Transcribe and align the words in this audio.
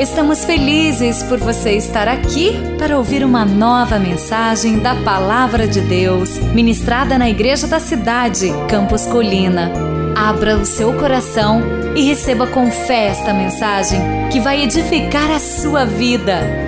Estamos 0.00 0.46
felizes 0.46 1.22
por 1.24 1.38
você 1.38 1.72
estar 1.72 2.08
aqui 2.08 2.52
para 2.78 2.96
ouvir 2.96 3.22
uma 3.22 3.44
nova 3.44 3.98
mensagem 3.98 4.78
da 4.78 4.94
Palavra 4.94 5.68
de 5.68 5.82
Deus, 5.82 6.38
ministrada 6.54 7.18
na 7.18 7.28
Igreja 7.28 7.66
da 7.66 7.78
Cidade, 7.78 8.46
Campos 8.66 9.04
Colina. 9.04 9.70
Abra 10.16 10.56
o 10.56 10.64
seu 10.64 10.94
coração 10.94 11.60
e 11.94 12.00
receba 12.00 12.46
com 12.46 12.70
fé 12.70 13.08
esta 13.08 13.34
mensagem 13.34 14.00
que 14.32 14.40
vai 14.40 14.62
edificar 14.62 15.30
a 15.30 15.38
sua 15.38 15.84
vida. 15.84 16.59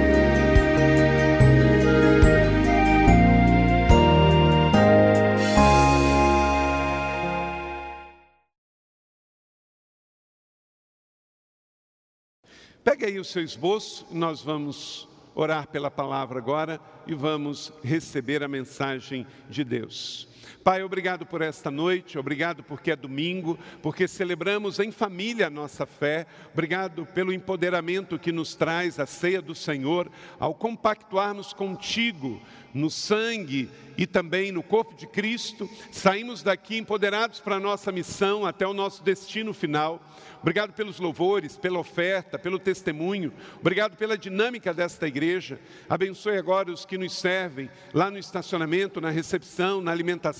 Pegue 12.84 13.04
aí 13.04 13.18
o 13.20 13.24
seu 13.24 13.45
esboço, 13.45 14.04
nós 14.10 14.42
vamos 14.42 15.09
orar 15.36 15.68
pela 15.68 15.88
palavra 15.91 16.38
agora 16.38 16.80
e 17.06 17.14
vamos 17.14 17.72
receber 17.82 18.42
a 18.42 18.48
mensagem 18.48 19.24
de 19.48 19.62
Deus. 19.62 20.28
Pai, 20.62 20.82
obrigado 20.82 21.27
por 21.27 21.42
esta 21.42 21.70
noite, 21.70 22.19
obrigado 22.19 22.62
porque 22.62 22.91
é 22.91 22.96
domingo, 22.96 23.59
porque 23.83 24.06
celebramos 24.06 24.78
em 24.78 24.91
família 24.91 25.46
a 25.46 25.50
nossa 25.50 25.87
fé, 25.87 26.27
obrigado 26.52 27.06
pelo 27.06 27.33
empoderamento 27.33 28.19
que 28.19 28.33
nos 28.33 28.55
traz 28.55 28.98
a 28.98 29.06
ceia 29.06 29.42
do 29.42 29.55
Senhor, 29.55 30.10
ao 30.38 30.55
compactuarmos 30.55 31.52
contigo 31.52 32.41
no 32.74 32.91
sangue 32.91 33.69
e 33.98 34.06
também 34.06 34.50
no 34.50 34.62
corpo 34.62 34.95
de 34.95 35.06
Cristo, 35.06 35.69
saímos 35.91 36.42
daqui 36.42 36.78
empoderados 36.78 37.41
para 37.41 37.56
a 37.56 37.61
nossa 37.61 37.92
missão 37.92 38.47
até 38.47 38.66
o 38.66 38.72
nosso 38.72 39.02
destino 39.02 39.52
final. 39.52 40.00
Obrigado 40.41 40.72
pelos 40.72 40.98
louvores, 40.98 41.56
pela 41.56 41.78
oferta, 41.78 42.39
pelo 42.39 42.58
testemunho. 42.58 43.33
Obrigado 43.61 43.97
pela 43.97 44.19
dinâmica 44.19 44.72
desta 44.72 45.06
igreja. 45.06 45.61
Abençoe 45.89 46.36
agora 46.36 46.72
os 46.72 46.84
que 46.84 46.98
nos 46.98 47.12
servem 47.12 47.70
lá 47.92 48.11
no 48.11 48.19
estacionamento, 48.19 49.00
na 49.00 49.11
recepção, 49.11 49.80
na 49.80 49.92
alimentação. 49.92 50.31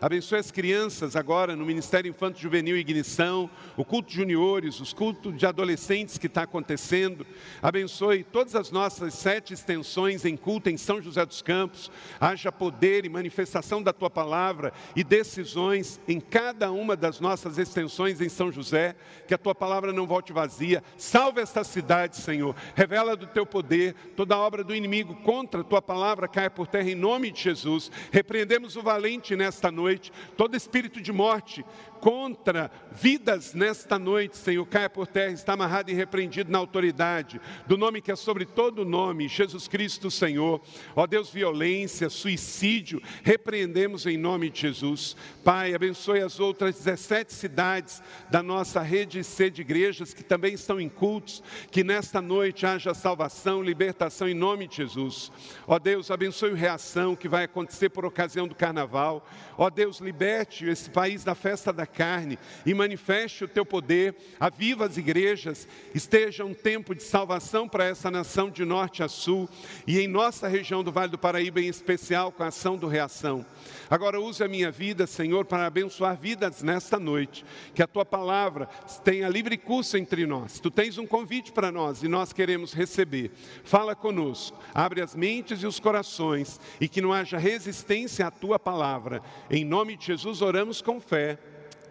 Abençoe 0.00 0.38
as 0.38 0.50
crianças 0.50 1.16
agora 1.16 1.56
no 1.56 1.64
Ministério 1.64 2.08
Infanto 2.08 2.38
Juvenil 2.38 2.76
e 2.76 2.80
Ignição, 2.80 3.48
o 3.76 3.84
culto 3.84 4.10
de 4.10 4.16
juniores, 4.16 4.80
os 4.80 4.92
cultos 4.92 5.36
de 5.36 5.46
adolescentes 5.46 6.18
que 6.18 6.26
está 6.26 6.42
acontecendo. 6.42 7.26
Abençoe 7.62 8.24
todas 8.24 8.54
as 8.54 8.70
nossas 8.70 9.14
sete 9.14 9.54
extensões 9.54 10.24
em 10.24 10.36
culto 10.36 10.68
em 10.68 10.76
São 10.76 11.00
José 11.00 11.24
dos 11.24 11.40
Campos. 11.40 11.90
Haja 12.20 12.50
poder 12.50 13.04
e 13.04 13.08
manifestação 13.08 13.82
da 13.82 13.92
tua 13.92 14.10
palavra 14.10 14.72
e 14.96 15.04
decisões 15.04 16.00
em 16.08 16.20
cada 16.20 16.70
uma 16.72 16.96
das 16.96 17.20
nossas 17.20 17.58
extensões 17.58 18.20
em 18.20 18.28
São 18.28 18.50
José 18.50 18.96
que 19.26 19.34
a 19.34 19.38
tua 19.38 19.54
palavra 19.54 19.92
não 19.92 20.06
volte 20.06 20.32
vazia. 20.32 20.82
Salve 20.96 21.40
esta 21.40 21.64
cidade, 21.64 22.16
Senhor. 22.16 22.54
Revela 22.74 23.16
do 23.16 23.26
teu 23.26 23.46
poder. 23.46 23.94
Toda 24.16 24.36
obra 24.36 24.64
do 24.64 24.74
inimigo 24.74 25.14
contra 25.16 25.60
a 25.60 25.64
tua 25.64 25.80
palavra 25.80 26.28
caia 26.28 26.50
por 26.50 26.66
terra 26.66 26.90
em 26.90 26.94
nome 26.94 27.30
de 27.30 27.40
Jesus. 27.40 27.90
Repreendemos 28.10 28.76
o 28.76 28.82
valente 28.82 29.21
nesta 29.30 29.70
noite. 29.70 30.12
Todo 30.36 30.56
espírito 30.56 31.00
de 31.00 31.12
morte 31.12 31.64
contra 32.02 32.68
vidas 32.90 33.54
nesta 33.54 33.96
noite, 33.96 34.36
Senhor, 34.36 34.66
caia 34.66 34.90
por 34.90 35.06
terra, 35.06 35.32
está 35.32 35.52
amarrado 35.52 35.88
e 35.88 35.94
repreendido 35.94 36.50
na 36.50 36.58
autoridade 36.58 37.40
do 37.64 37.78
nome 37.78 38.02
que 38.02 38.10
é 38.10 38.16
sobre 38.16 38.44
todo 38.44 38.84
nome, 38.84 39.28
Jesus 39.28 39.68
Cristo, 39.68 40.10
Senhor. 40.10 40.60
Ó 40.96 41.06
Deus, 41.06 41.30
violência, 41.30 42.10
suicídio, 42.10 43.00
repreendemos 43.22 44.04
em 44.04 44.18
nome 44.18 44.50
de 44.50 44.62
Jesus. 44.62 45.16
Pai, 45.44 45.76
abençoe 45.76 46.20
as 46.22 46.40
outras 46.40 46.74
17 46.74 47.32
cidades 47.32 48.02
da 48.28 48.42
nossa 48.42 48.82
rede 48.82 49.22
C 49.22 49.48
de 49.48 49.60
igrejas 49.60 50.12
que 50.12 50.24
também 50.24 50.54
estão 50.54 50.80
em 50.80 50.88
cultos, 50.88 51.40
que 51.70 51.84
nesta 51.84 52.20
noite 52.20 52.66
haja 52.66 52.94
salvação, 52.94 53.62
libertação 53.62 54.28
em 54.28 54.34
nome 54.34 54.66
de 54.66 54.78
Jesus. 54.78 55.30
Ó 55.68 55.78
Deus, 55.78 56.10
abençoe 56.10 56.50
o 56.50 56.56
reação 56.56 57.14
que 57.14 57.28
vai 57.28 57.44
acontecer 57.44 57.90
por 57.90 58.04
ocasião 58.04 58.48
do 58.48 58.56
carnaval. 58.56 59.24
Ó 59.56 59.70
Deus, 59.70 60.00
liberte 60.00 60.66
esse 60.66 60.90
país 60.90 61.22
da 61.22 61.36
festa 61.36 61.72
da 61.72 61.91
carne 61.92 62.38
e 62.64 62.74
manifeste 62.74 63.44
o 63.44 63.48
teu 63.48 63.64
poder, 63.64 64.14
aviva 64.40 64.86
as 64.86 64.96
igrejas, 64.96 65.68
esteja 65.94 66.44
um 66.44 66.54
tempo 66.54 66.94
de 66.94 67.02
salvação 67.02 67.68
para 67.68 67.84
essa 67.84 68.10
nação 68.10 68.50
de 68.50 68.64
norte 68.64 69.02
a 69.02 69.08
sul 69.08 69.48
e 69.86 70.00
em 70.00 70.08
nossa 70.08 70.48
região 70.48 70.82
do 70.82 70.90
Vale 70.92 71.10
do 71.10 71.18
Paraíba 71.18 71.60
em 71.60 71.68
especial 71.68 72.32
com 72.32 72.42
a 72.42 72.48
ação 72.48 72.76
do 72.76 72.88
Reação. 72.88 73.44
Agora 73.88 74.20
use 74.20 74.42
a 74.42 74.48
minha 74.48 74.70
vida, 74.70 75.06
Senhor, 75.06 75.44
para 75.44 75.66
abençoar 75.66 76.16
vidas 76.16 76.62
nesta 76.62 76.98
noite, 76.98 77.44
que 77.74 77.82
a 77.82 77.86
tua 77.86 78.04
palavra 78.06 78.66
tenha 79.04 79.28
livre 79.28 79.58
curso 79.58 79.96
entre 79.98 80.26
nós. 80.26 80.58
Tu 80.58 80.70
tens 80.70 80.96
um 80.96 81.06
convite 81.06 81.52
para 81.52 81.70
nós 81.70 82.02
e 82.02 82.08
nós 82.08 82.32
queremos 82.32 82.72
receber. 82.72 83.30
Fala 83.64 83.94
conosco, 83.94 84.58
abre 84.72 85.02
as 85.02 85.14
mentes 85.14 85.62
e 85.62 85.66
os 85.66 85.78
corações 85.78 86.58
e 86.80 86.88
que 86.88 87.02
não 87.02 87.12
haja 87.12 87.36
resistência 87.36 88.26
à 88.26 88.30
tua 88.30 88.58
palavra. 88.58 89.22
Em 89.50 89.64
nome 89.64 89.96
de 89.96 90.06
Jesus 90.06 90.40
oramos 90.40 90.80
com 90.80 91.00
fé. 91.00 91.38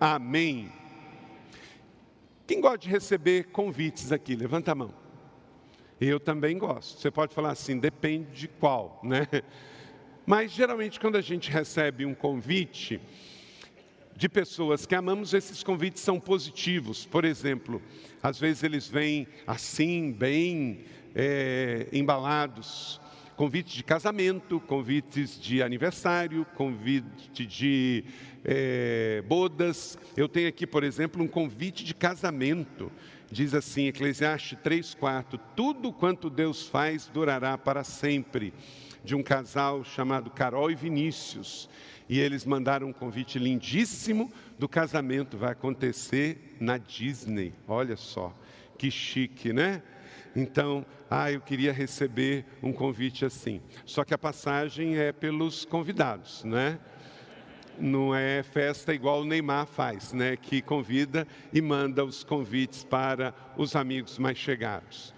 Amém. 0.04 0.72
Quem 2.48 2.60
gosta 2.60 2.80
de 2.80 2.90
receber 2.90 3.52
convites 3.52 4.12
aqui? 4.12 4.36
Levanta 4.36 4.72
a 4.72 4.76
mão. 4.76 4.92
Eu 6.00 6.20
também 6.20 6.58
gosto. 6.58 7.00
Você 7.00 7.12
pode 7.12 7.36
falar 7.36 7.52
assim, 7.52 7.78
depende 7.78 8.32
de 8.32 8.48
qual, 8.48 9.00
né? 9.04 9.28
Mas 10.26 10.52
geralmente 10.52 11.00
quando 11.00 11.18
a 11.18 11.22
gente 11.22 11.52
recebe 11.52 12.04
um 12.04 12.16
convite 12.16 13.00
de 14.16 14.28
pessoas 14.28 14.88
que 14.88 14.96
amamos, 14.96 15.36
esses 15.36 15.62
convites 15.62 16.02
são 16.02 16.20
positivos. 16.20 17.06
Por 17.06 17.24
exemplo, 17.24 17.80
às 18.24 18.40
vezes 18.40 18.64
eles 18.64 18.88
vêm 18.88 19.28
assim, 19.46 20.12
bem 20.12 20.84
é, 21.14 21.88
embalados 21.94 23.00
convites 23.42 23.74
de 23.74 23.84
casamento, 23.84 24.60
convites 24.60 25.42
de 25.42 25.64
aniversário, 25.64 26.46
convite 26.54 27.44
de 27.44 28.04
é, 28.46 29.24
bodas. 29.28 29.98
Eu 30.16 30.30
tenho 30.30 30.48
aqui, 30.48 30.68
por 30.68 30.84
exemplo, 30.84 31.24
um 31.24 31.28
convite 31.28 31.84
de 31.84 31.96
casamento. 31.96 32.92
Diz 33.32 33.56
assim, 33.56 33.88
Eclesiastes 33.88 34.60
3,4: 34.60 35.40
Tudo 35.56 35.92
quanto 35.92 36.30
Deus 36.30 36.68
faz 36.68 37.08
durará 37.08 37.58
para 37.58 37.84
sempre. 37.84 38.54
De 39.04 39.16
um 39.16 39.24
casal 39.24 39.84
chamado 39.84 40.30
Carol 40.30 40.70
e 40.70 40.76
Vinícius. 40.76 41.68
E 42.08 42.20
eles 42.20 42.46
mandaram 42.46 42.90
um 42.90 42.94
convite 42.94 43.40
lindíssimo 43.40 44.32
do 44.60 44.70
casamento. 44.70 45.36
Vai 45.36 45.54
acontecer 45.54 46.58
na 46.60 46.78
Disney. 46.78 47.56
Olha 47.68 47.98
só, 47.98 48.32
que 48.78 48.92
chique, 48.92 49.52
né? 49.52 49.82
Então, 50.36 50.86
ah, 51.10 51.32
eu 51.32 51.42
queria 51.42 51.74
receber 51.74 52.46
um 52.64 52.72
convite 52.72 53.26
assim. 53.26 53.62
Só 53.86 54.04
que 54.04 54.14
a 54.14 54.18
passagem 54.18 54.98
é 54.98 55.12
pelos 55.12 55.66
convidados, 55.66 56.44
né? 56.44 56.80
Não 57.78 58.16
é 58.16 58.44
festa 58.44 58.94
igual 58.94 59.22
o 59.22 59.26
Neymar 59.26 59.66
faz, 59.66 60.14
né? 60.14 60.38
Que 60.38 60.62
convida 60.62 61.28
e 61.52 61.62
manda 61.62 62.06
os 62.06 62.24
convites 62.24 62.84
para 62.84 63.34
os 63.58 63.76
amigos 63.76 64.18
mais 64.18 64.38
chegados. 64.38 65.14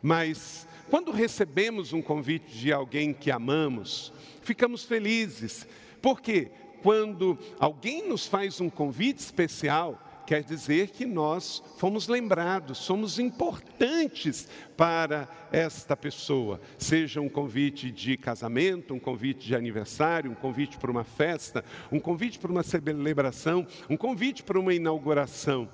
Mas 0.00 0.66
quando 0.88 1.10
recebemos 1.10 1.92
um 1.92 2.00
convite 2.00 2.56
de 2.56 2.72
alguém 2.72 3.12
que 3.12 3.30
amamos, 3.30 4.12
ficamos 4.42 4.84
felizes. 4.84 5.66
Porque 6.00 6.50
quando 6.82 7.36
alguém 7.58 8.08
nos 8.08 8.26
faz 8.26 8.60
um 8.60 8.70
convite 8.70 9.18
especial, 9.18 10.00
quer 10.26 10.42
dizer 10.42 10.88
que 10.88 11.06
nós 11.06 11.62
fomos 11.78 12.08
lembrados, 12.08 12.78
somos 12.78 13.18
importantes 13.18 14.48
para 14.76 15.28
esta 15.52 15.96
pessoa, 15.96 16.60
seja 16.76 17.20
um 17.20 17.28
convite 17.28 17.90
de 17.92 18.16
casamento, 18.16 18.92
um 18.92 18.98
convite 18.98 19.46
de 19.46 19.54
aniversário, 19.54 20.30
um 20.30 20.34
convite 20.34 20.76
para 20.78 20.90
uma 20.90 21.04
festa, 21.04 21.64
um 21.92 22.00
convite 22.00 22.38
para 22.38 22.50
uma 22.50 22.64
celebração, 22.64 23.66
um 23.88 23.96
convite 23.96 24.42
para 24.42 24.58
uma 24.58 24.74
inauguração. 24.74 25.68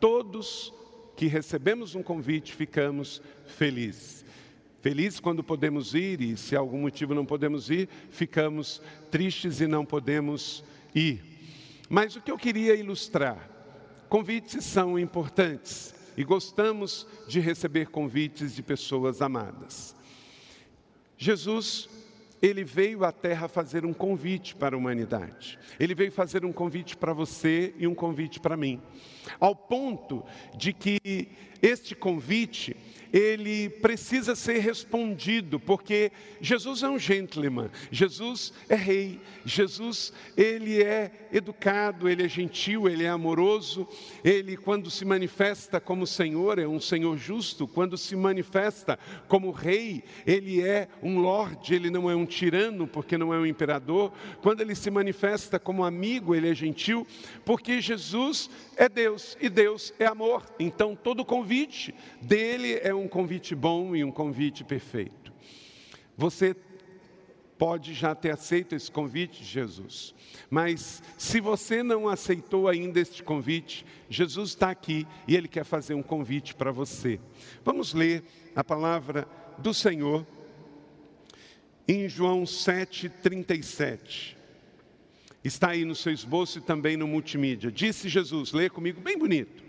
Todos 0.00 0.72
que 1.14 1.26
recebemos 1.26 1.94
um 1.94 2.02
convite 2.02 2.54
ficamos 2.54 3.20
felizes. 3.46 4.24
Felizes 4.80 5.20
quando 5.20 5.44
podemos 5.44 5.94
ir 5.94 6.20
e, 6.20 6.36
se 6.36 6.56
algum 6.56 6.80
motivo 6.80 7.14
não 7.14 7.24
podemos 7.24 7.70
ir, 7.70 7.88
ficamos 8.10 8.82
tristes 9.10 9.60
e 9.60 9.66
não 9.68 9.84
podemos 9.84 10.64
ir. 10.92 11.22
Mas 11.88 12.16
o 12.16 12.20
que 12.20 12.32
eu 12.32 12.38
queria 12.38 12.74
ilustrar 12.74 13.51
Convites 14.12 14.66
são 14.66 14.98
importantes 14.98 15.94
e 16.18 16.22
gostamos 16.22 17.06
de 17.26 17.40
receber 17.40 17.86
convites 17.86 18.54
de 18.54 18.62
pessoas 18.62 19.22
amadas. 19.22 19.96
Jesus, 21.16 21.88
ele 22.42 22.62
veio 22.62 23.06
à 23.06 23.10
Terra 23.10 23.48
fazer 23.48 23.86
um 23.86 23.92
convite 23.94 24.54
para 24.54 24.76
a 24.76 24.78
humanidade. 24.78 25.58
Ele 25.80 25.94
veio 25.94 26.12
fazer 26.12 26.44
um 26.44 26.52
convite 26.52 26.94
para 26.94 27.14
você 27.14 27.74
e 27.78 27.86
um 27.86 27.94
convite 27.94 28.38
para 28.38 28.54
mim. 28.54 28.82
Ao 29.40 29.56
ponto 29.56 30.22
de 30.58 30.74
que 30.74 31.30
este 31.62 31.94
convite 31.94 32.76
ele 33.12 33.68
precisa 33.68 34.34
ser 34.34 34.58
respondido, 34.58 35.60
porque 35.60 36.10
Jesus 36.40 36.82
é 36.82 36.88
um 36.88 36.98
gentleman, 36.98 37.70
Jesus 37.90 38.52
é 38.68 38.74
rei, 38.74 39.20
Jesus 39.44 40.12
ele 40.36 40.82
é 40.82 41.28
educado, 41.30 42.08
ele 42.08 42.24
é 42.24 42.28
gentil, 42.28 42.88
ele 42.88 43.04
é 43.04 43.08
amoroso, 43.08 43.86
ele 44.24 44.56
quando 44.56 44.90
se 44.90 45.04
manifesta 45.04 45.80
como 45.80 46.06
Senhor 46.06 46.58
é 46.58 46.66
um 46.66 46.80
Senhor 46.80 47.16
justo, 47.18 47.68
quando 47.68 47.98
se 47.98 48.16
manifesta 48.16 48.98
como 49.28 49.50
rei, 49.50 50.02
ele 50.26 50.62
é 50.62 50.88
um 51.02 51.18
lorde, 51.18 51.74
ele 51.74 51.90
não 51.90 52.10
é 52.10 52.16
um 52.16 52.24
tirano, 52.24 52.86
porque 52.86 53.18
não 53.18 53.34
é 53.34 53.38
um 53.38 53.46
imperador, 53.46 54.12
quando 54.40 54.60
ele 54.60 54.74
se 54.74 54.90
manifesta 54.90 55.58
como 55.58 55.84
amigo, 55.84 56.34
ele 56.34 56.48
é 56.48 56.54
gentil, 56.54 57.06
porque 57.44 57.80
Jesus 57.80 58.48
é 58.76 58.88
Deus 58.88 59.36
e 59.40 59.48
Deus 59.48 59.92
é 59.98 60.06
amor. 60.06 60.44
Então 60.58 60.96
todo 60.96 61.24
convite 61.24 61.94
dele 62.20 62.78
é 62.82 62.94
um 62.94 63.01
convite 63.08 63.54
bom 63.54 63.94
e 63.94 64.04
um 64.04 64.10
convite 64.10 64.64
perfeito. 64.64 65.32
Você 66.16 66.54
pode 67.58 67.94
já 67.94 68.14
ter 68.14 68.32
aceito 68.32 68.74
esse 68.74 68.90
convite 68.90 69.42
de 69.42 69.48
Jesus, 69.48 70.14
mas 70.50 71.02
se 71.16 71.40
você 71.40 71.82
não 71.82 72.08
aceitou 72.08 72.68
ainda 72.68 72.98
este 72.98 73.22
convite, 73.22 73.86
Jesus 74.08 74.50
está 74.50 74.70
aqui 74.70 75.06
e 75.28 75.36
ele 75.36 75.46
quer 75.46 75.64
fazer 75.64 75.94
um 75.94 76.02
convite 76.02 76.54
para 76.54 76.72
você. 76.72 77.20
Vamos 77.64 77.94
ler 77.94 78.24
a 78.56 78.64
palavra 78.64 79.28
do 79.58 79.72
Senhor 79.72 80.26
em 81.86 82.08
João 82.08 82.44
7:37. 82.44 84.36
Está 85.44 85.70
aí 85.70 85.84
no 85.84 85.94
seu 85.94 86.12
esboço 86.12 86.58
e 86.58 86.62
também 86.62 86.96
no 86.96 87.06
multimídia. 87.06 87.70
Disse 87.70 88.08
Jesus, 88.08 88.52
lê 88.52 88.70
comigo 88.70 89.00
bem 89.00 89.18
bonito. 89.18 89.62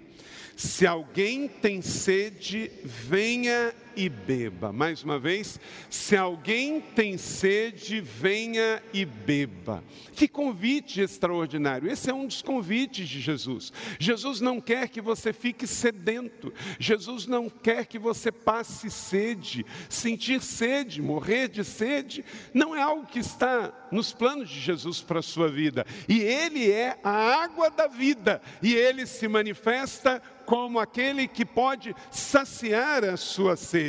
Se 0.55 0.85
alguém 0.85 1.47
tem 1.47 1.81
sede, 1.81 2.71
venha 2.83 3.73
e 3.95 4.10
beba. 4.10 4.72
Mais 4.72 5.04
uma 5.04 5.19
vez, 5.19 5.60
se 5.90 6.16
alguém 6.16 6.81
tem 6.81 7.18
sede, 7.18 8.01
venha 8.01 8.81
e 8.94 9.06
beba. 9.06 9.84
Que 10.13 10.28
convite 10.28 11.01
extraordinário! 11.01 11.90
Esse 11.90 12.10
é 12.10 12.13
um 12.13 12.28
dos 12.28 12.42
convites 12.42 13.07
de 13.07 13.19
Jesus. 13.19 13.72
Jesus 14.00 14.42
não 14.42 14.60
quer 14.60 14.90
que 14.90 15.01
você 15.01 15.34
fique 15.34 15.66
sedento, 15.68 16.54
Jesus 16.80 17.25
não 17.25 17.50
quer 17.50 17.86
que 17.86 18.00
você 18.00 18.31
passe 18.31 18.90
sede. 18.90 19.66
Sentir 19.90 20.42
sede, 20.42 21.01
morrer 21.01 21.48
de 21.48 21.63
sede, 21.63 22.24
não 22.54 22.75
é 22.75 22.81
algo 22.81 23.06
que 23.06 23.19
está 23.19 23.72
nos 23.92 24.12
planos 24.13 24.50
de 24.50 24.60
Jesus 24.60 25.01
para 25.01 25.19
a 25.19 25.24
sua 25.24 25.50
vida. 25.50 25.86
E 26.07 26.22
Ele 26.22 26.72
é 26.72 26.98
a 27.04 27.44
água 27.44 27.69
da 27.69 27.88
vida, 27.88 28.42
e 28.62 28.74
Ele 28.74 29.06
se 29.06 29.28
manifesta 29.28 30.22
como 30.45 30.80
aquele 30.80 31.28
que 31.28 31.45
pode 31.45 31.95
saciar 32.12 33.04
a 33.04 33.18
sua 33.18 33.56
sede. 33.56 33.82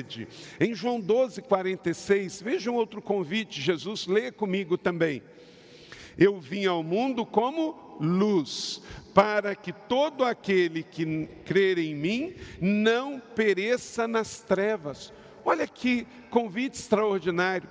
Em 0.59 0.75
João 0.75 1.01
12, 1.01 1.43
46, 1.43 2.43
vejam 2.43 2.75
outro 2.75 3.03
convite, 3.03 3.61
Jesus, 3.61 4.07
lê 4.07 4.33
comigo 4.33 4.77
também. 4.77 5.23
Eu 6.17 6.41
vim 6.41 6.65
ao 6.67 6.83
mundo 6.83 7.27
como 7.27 7.99
luz, 8.01 8.81
para 9.13 9.55
que 9.55 9.73
todo 9.73 10.25
aquele 10.25 10.83
que 10.83 11.29
crer 11.45 11.79
em 11.79 11.95
mim 11.95 12.35
não 12.61 13.21
pereça 13.21 14.07
nas 14.09 14.41
trevas. 14.41 15.13
Olha 15.45 15.67
que 15.67 16.07
convite 16.31 16.79
extraordinário. 16.79 17.69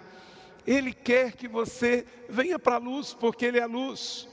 Ele 0.65 0.93
quer 0.93 1.33
que 1.33 1.47
você 1.47 2.05
venha 2.29 2.57
para 2.57 2.75
a 2.75 2.79
luz, 2.79 3.13
porque 3.13 3.45
Ele 3.45 3.59
é 3.59 3.63
a 3.63 3.67
luz. 3.67 4.27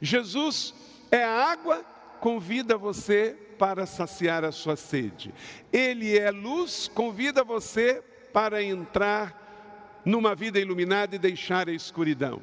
Jesus 0.00 0.74
é 1.10 1.22
a 1.22 1.30
água, 1.30 1.84
convida 2.20 2.76
você 2.76 3.36
para 3.62 3.86
saciar 3.86 4.44
a 4.44 4.50
sua 4.50 4.74
sede. 4.74 5.32
Ele 5.72 6.18
é 6.18 6.32
luz, 6.32 6.90
convida 6.92 7.44
você 7.44 8.02
para 8.32 8.60
entrar 8.60 10.00
numa 10.04 10.34
vida 10.34 10.58
iluminada 10.58 11.14
e 11.14 11.18
deixar 11.18 11.68
a 11.68 11.72
escuridão. 11.72 12.42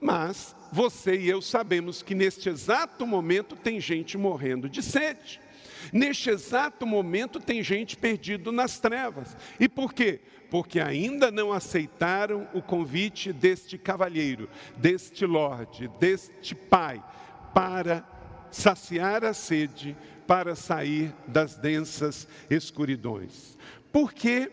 Mas 0.00 0.56
você 0.72 1.14
e 1.14 1.28
eu 1.28 1.42
sabemos 1.42 2.00
que 2.00 2.14
neste 2.14 2.48
exato 2.48 3.06
momento 3.06 3.54
tem 3.54 3.78
gente 3.78 4.16
morrendo 4.16 4.66
de 4.66 4.82
sede. 4.82 5.42
Neste 5.92 6.30
exato 6.30 6.86
momento 6.86 7.38
tem 7.38 7.62
gente 7.62 7.94
perdido 7.94 8.50
nas 8.50 8.78
trevas. 8.78 9.36
E 9.60 9.68
por 9.68 9.92
quê? 9.92 10.20
Porque 10.50 10.80
ainda 10.80 11.30
não 11.30 11.52
aceitaram 11.52 12.48
o 12.54 12.62
convite 12.62 13.30
deste 13.30 13.76
cavalheiro, 13.76 14.48
deste 14.78 15.26
lorde, 15.26 15.86
deste 16.00 16.54
pai, 16.54 17.04
para 17.52 18.02
saciar 18.50 19.24
a 19.24 19.32
sede, 19.32 19.96
para 20.30 20.54
sair 20.54 21.12
das 21.26 21.56
densas 21.56 22.28
escuridões. 22.48 23.58
Por 23.90 24.12
que, 24.12 24.48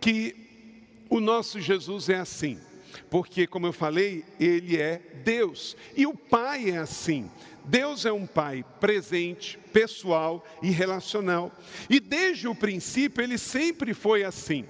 que 0.00 0.34
o 1.08 1.20
nosso 1.20 1.60
Jesus 1.60 2.08
é 2.08 2.16
assim? 2.16 2.58
Porque, 3.08 3.46
como 3.46 3.68
eu 3.68 3.72
falei, 3.72 4.24
ele 4.40 4.76
é 4.76 5.00
Deus 5.22 5.76
e 5.96 6.08
o 6.08 6.12
Pai 6.12 6.70
é 6.70 6.78
assim. 6.78 7.30
Deus 7.64 8.04
é 8.04 8.10
um 8.10 8.26
Pai 8.26 8.64
presente, 8.80 9.56
pessoal 9.72 10.44
e 10.60 10.72
relacional. 10.72 11.52
E 11.88 12.00
desde 12.00 12.48
o 12.48 12.54
princípio 12.56 13.22
ele 13.22 13.38
sempre 13.38 13.94
foi 13.94 14.24
assim. 14.24 14.64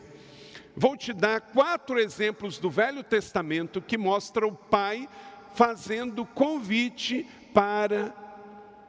Vou 0.77 0.99
te 0.99 1.15
dar 1.15 1.41
quatro 1.41 1.99
exemplos 1.99 2.59
do 2.59 2.69
Velho 2.69 3.03
Testamento 3.03 3.81
que 3.81 3.97
mostram 3.97 4.49
o 4.49 4.55
Pai 4.55 5.09
fazendo 5.55 6.27
convite 6.27 7.27
para 7.55 8.26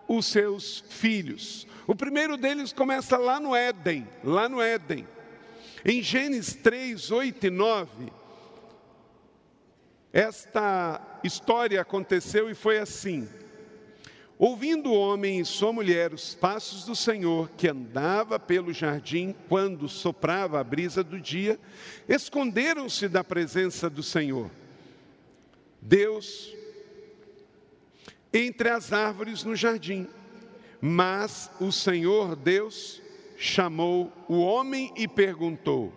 os 0.07 0.25
seus 0.25 0.83
filhos. 0.89 1.68
O 1.86 1.95
primeiro 1.95 2.38
deles 2.38 2.74
começa 2.74 3.18
lá 3.18 3.39
no 3.39 3.56
Éden, 3.56 4.07
lá 4.24 4.48
no 4.48 4.62
Éden. 4.62 5.07
Em 5.86 6.01
Gênesis 6.01 6.56
3, 6.56 7.12
8 7.12 7.48
e 7.48 7.50
9, 7.50 8.12
esta 10.12 11.19
história 11.24 11.80
aconteceu 11.80 12.50
e 12.50 12.56
foi 12.56 12.80
assim. 12.80 13.27
Ouvindo 14.39 14.92
o 14.92 15.00
homem 15.00 15.39
e 15.39 15.45
sua 15.45 15.74
mulher 15.74 16.13
os 16.13 16.36
passos 16.36 16.86
do 16.86 16.95
Senhor, 16.95 17.50
que 17.57 17.68
andava 17.68 18.39
pelo 18.39 18.71
jardim 18.71 19.33
quando 19.48 19.89
soprava 19.89 20.60
a 20.60 20.63
brisa 20.63 21.03
do 21.03 21.19
dia, 21.19 21.60
esconderam-se 22.07 23.07
da 23.07 23.24
presença 23.24 23.89
do 23.89 24.03
Senhor. 24.03 24.51
Deus 25.81 26.53
entre 28.33 28.69
as 28.69 28.91
árvores 28.94 29.44
no 29.44 29.56
jardim. 29.56 30.07
Mas 30.81 31.50
o 31.59 31.71
Senhor 31.71 32.35
Deus 32.35 33.01
chamou 33.38 34.12
o 34.27 34.39
homem 34.39 34.91
e 34.95 35.07
perguntou: 35.07 35.91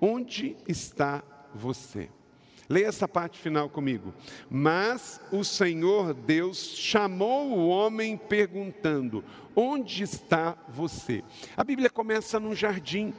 Onde 0.00 0.56
está 0.66 1.22
você? 1.54 2.10
Leia 2.68 2.88
essa 2.88 3.08
parte 3.08 3.38
final 3.38 3.70
comigo. 3.70 4.12
Mas 4.50 5.20
o 5.32 5.42
Senhor 5.42 6.12
Deus 6.12 6.74
chamou 6.76 7.50
o 7.50 7.68
homem 7.68 8.16
perguntando: 8.16 9.24
Onde 9.56 10.02
está 10.02 10.56
você? 10.68 11.24
A 11.56 11.64
Bíblia 11.64 11.88
começa 11.88 12.38
num 12.38 12.54
jardim. 12.54 13.14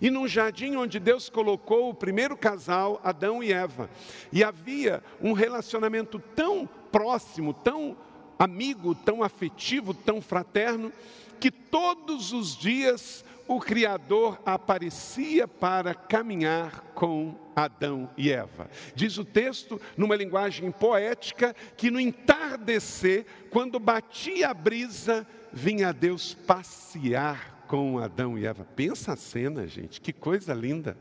E 0.00 0.10
num 0.10 0.26
jardim 0.26 0.76
onde 0.76 0.98
Deus 0.98 1.28
colocou 1.28 1.90
o 1.90 1.94
primeiro 1.94 2.36
casal, 2.36 3.00
Adão 3.04 3.42
e 3.42 3.52
Eva. 3.52 3.88
E 4.32 4.42
havia 4.42 5.04
um 5.20 5.34
relacionamento 5.34 6.18
tão 6.34 6.68
próximo, 6.90 7.52
tão 7.52 7.96
amigo, 8.38 8.94
tão 8.94 9.22
afetivo, 9.22 9.92
tão 9.92 10.20
fraterno, 10.20 10.90
que 11.38 11.50
todos 11.50 12.32
os 12.32 12.56
dias 12.56 13.24
o 13.50 13.58
Criador 13.58 14.40
aparecia 14.46 15.48
para 15.48 15.92
caminhar 15.92 16.92
com 16.94 17.34
Adão 17.56 18.08
e 18.16 18.30
Eva. 18.30 18.70
Diz 18.94 19.18
o 19.18 19.24
texto, 19.24 19.80
numa 19.96 20.14
linguagem 20.14 20.70
poética, 20.70 21.52
que 21.76 21.90
no 21.90 21.98
entardecer, 21.98 23.26
quando 23.50 23.80
batia 23.80 24.50
a 24.50 24.54
brisa, 24.54 25.26
vinha 25.52 25.92
Deus 25.92 26.32
passear 26.32 27.64
com 27.66 27.98
Adão 27.98 28.38
e 28.38 28.46
Eva. 28.46 28.64
Pensa 28.76 29.14
a 29.14 29.16
cena, 29.16 29.66
gente, 29.66 30.00
que 30.00 30.12
coisa 30.12 30.54
linda. 30.54 30.96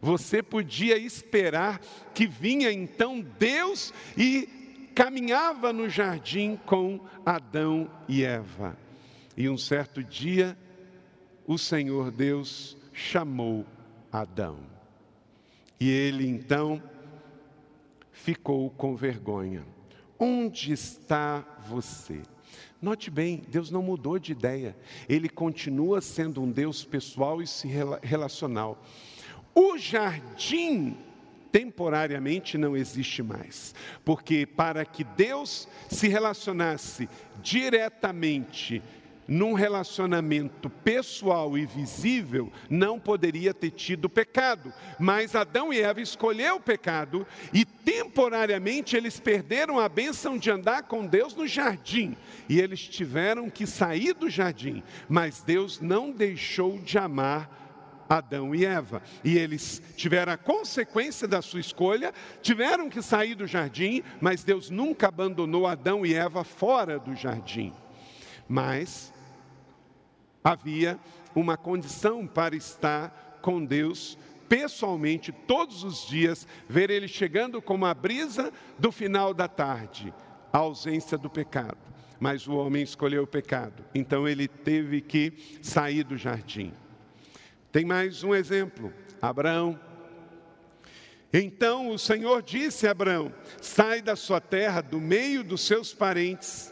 Você 0.00 0.44
podia 0.44 0.96
esperar 0.96 1.80
que 2.14 2.24
vinha 2.24 2.70
então 2.70 3.20
Deus 3.36 3.92
e 4.16 4.90
caminhava 4.94 5.72
no 5.72 5.88
jardim 5.88 6.56
com 6.66 7.00
Adão 7.26 7.90
e 8.06 8.22
Eva. 8.22 8.78
E 9.36 9.48
um 9.48 9.58
certo 9.58 10.04
dia, 10.04 10.56
o 11.50 11.58
Senhor 11.58 12.12
Deus 12.12 12.76
chamou 12.92 13.66
Adão. 14.12 14.60
E 15.80 15.90
ele 15.90 16.24
então 16.24 16.80
ficou 18.12 18.70
com 18.70 18.94
vergonha. 18.94 19.66
Onde 20.16 20.72
está 20.72 21.44
você? 21.66 22.22
Note 22.80 23.10
bem, 23.10 23.42
Deus 23.48 23.68
não 23.68 23.82
mudou 23.82 24.16
de 24.16 24.30
ideia. 24.30 24.76
Ele 25.08 25.28
continua 25.28 26.00
sendo 26.00 26.40
um 26.40 26.48
Deus 26.48 26.84
pessoal 26.84 27.42
e 27.42 27.46
relacional. 28.00 28.80
O 29.52 29.76
jardim 29.76 30.96
temporariamente 31.50 32.56
não 32.56 32.76
existe 32.76 33.24
mais. 33.24 33.74
Porque 34.04 34.46
para 34.46 34.84
que 34.84 35.02
Deus 35.02 35.66
se 35.88 36.06
relacionasse 36.06 37.08
diretamente 37.42 38.80
num 39.30 39.52
relacionamento 39.52 40.68
pessoal 40.68 41.56
e 41.56 41.64
visível, 41.64 42.52
não 42.68 42.98
poderia 42.98 43.54
ter 43.54 43.70
tido 43.70 44.10
pecado. 44.10 44.74
Mas 44.98 45.36
Adão 45.36 45.72
e 45.72 45.80
Eva 45.80 46.00
escolheram 46.00 46.56
o 46.56 46.60
pecado 46.60 47.24
e 47.54 47.64
temporariamente 47.64 48.96
eles 48.96 49.20
perderam 49.20 49.78
a 49.78 49.88
bênção 49.88 50.36
de 50.36 50.50
andar 50.50 50.82
com 50.82 51.06
Deus 51.06 51.36
no 51.36 51.46
jardim. 51.46 52.16
E 52.48 52.60
eles 52.60 52.80
tiveram 52.80 53.48
que 53.48 53.68
sair 53.68 54.14
do 54.14 54.28
jardim. 54.28 54.82
Mas 55.08 55.42
Deus 55.42 55.80
não 55.80 56.10
deixou 56.10 56.76
de 56.80 56.98
amar 56.98 57.48
Adão 58.08 58.52
e 58.52 58.66
Eva. 58.66 59.00
E 59.22 59.38
eles 59.38 59.80
tiveram 59.94 60.32
a 60.32 60.36
consequência 60.36 61.28
da 61.28 61.40
sua 61.40 61.60
escolha, 61.60 62.12
tiveram 62.42 62.90
que 62.90 63.00
sair 63.00 63.36
do 63.36 63.46
jardim, 63.46 64.02
mas 64.20 64.42
Deus 64.42 64.70
nunca 64.70 65.06
abandonou 65.06 65.68
Adão 65.68 66.04
e 66.04 66.14
Eva 66.14 66.42
fora 66.42 66.98
do 66.98 67.14
jardim. 67.14 67.72
Mas 68.48 69.12
havia 70.42 70.98
uma 71.34 71.56
condição 71.56 72.26
para 72.26 72.56
estar 72.56 73.38
com 73.42 73.64
Deus 73.64 74.18
pessoalmente 74.48 75.30
todos 75.30 75.84
os 75.84 76.06
dias, 76.06 76.46
ver 76.68 76.90
ele 76.90 77.06
chegando 77.06 77.62
como 77.62 77.86
a 77.86 77.94
brisa 77.94 78.52
do 78.78 78.90
final 78.90 79.32
da 79.32 79.46
tarde, 79.46 80.12
a 80.52 80.58
ausência 80.58 81.16
do 81.16 81.30
pecado. 81.30 81.78
Mas 82.18 82.46
o 82.48 82.54
homem 82.54 82.82
escolheu 82.82 83.22
o 83.22 83.28
pecado, 83.28 83.84
então 83.94 84.28
ele 84.28 84.48
teve 84.48 85.00
que 85.00 85.32
sair 85.62 86.02
do 86.02 86.16
jardim. 86.16 86.72
Tem 87.72 87.84
mais 87.84 88.24
um 88.24 88.34
exemplo: 88.34 88.92
Abraão. 89.22 89.78
Então 91.32 91.88
o 91.90 91.98
Senhor 91.98 92.42
disse 92.42 92.86
a 92.86 92.90
Abraão: 92.90 93.32
Sai 93.62 94.02
da 94.02 94.16
sua 94.16 94.40
terra, 94.40 94.80
do 94.80 95.00
meio 95.00 95.44
dos 95.44 95.62
seus 95.62 95.94
parentes 95.94 96.69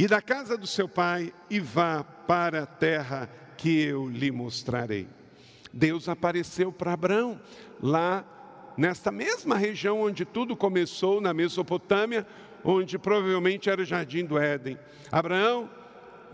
e 0.00 0.08
da 0.08 0.22
casa 0.22 0.56
do 0.56 0.66
seu 0.66 0.88
pai, 0.88 1.30
e 1.50 1.60
vá 1.60 2.02
para 2.02 2.62
a 2.62 2.66
terra 2.66 3.28
que 3.54 3.82
eu 3.82 4.08
lhe 4.08 4.30
mostrarei. 4.30 5.06
Deus 5.70 6.08
apareceu 6.08 6.72
para 6.72 6.94
Abraão 6.94 7.38
lá 7.82 8.24
nesta 8.78 9.12
mesma 9.12 9.58
região 9.58 10.00
onde 10.00 10.24
tudo 10.24 10.56
começou, 10.56 11.20
na 11.20 11.34
Mesopotâmia, 11.34 12.26
onde 12.64 12.98
provavelmente 12.98 13.68
era 13.68 13.82
o 13.82 13.84
jardim 13.84 14.24
do 14.24 14.38
Éden. 14.38 14.78
Abraão, 15.12 15.68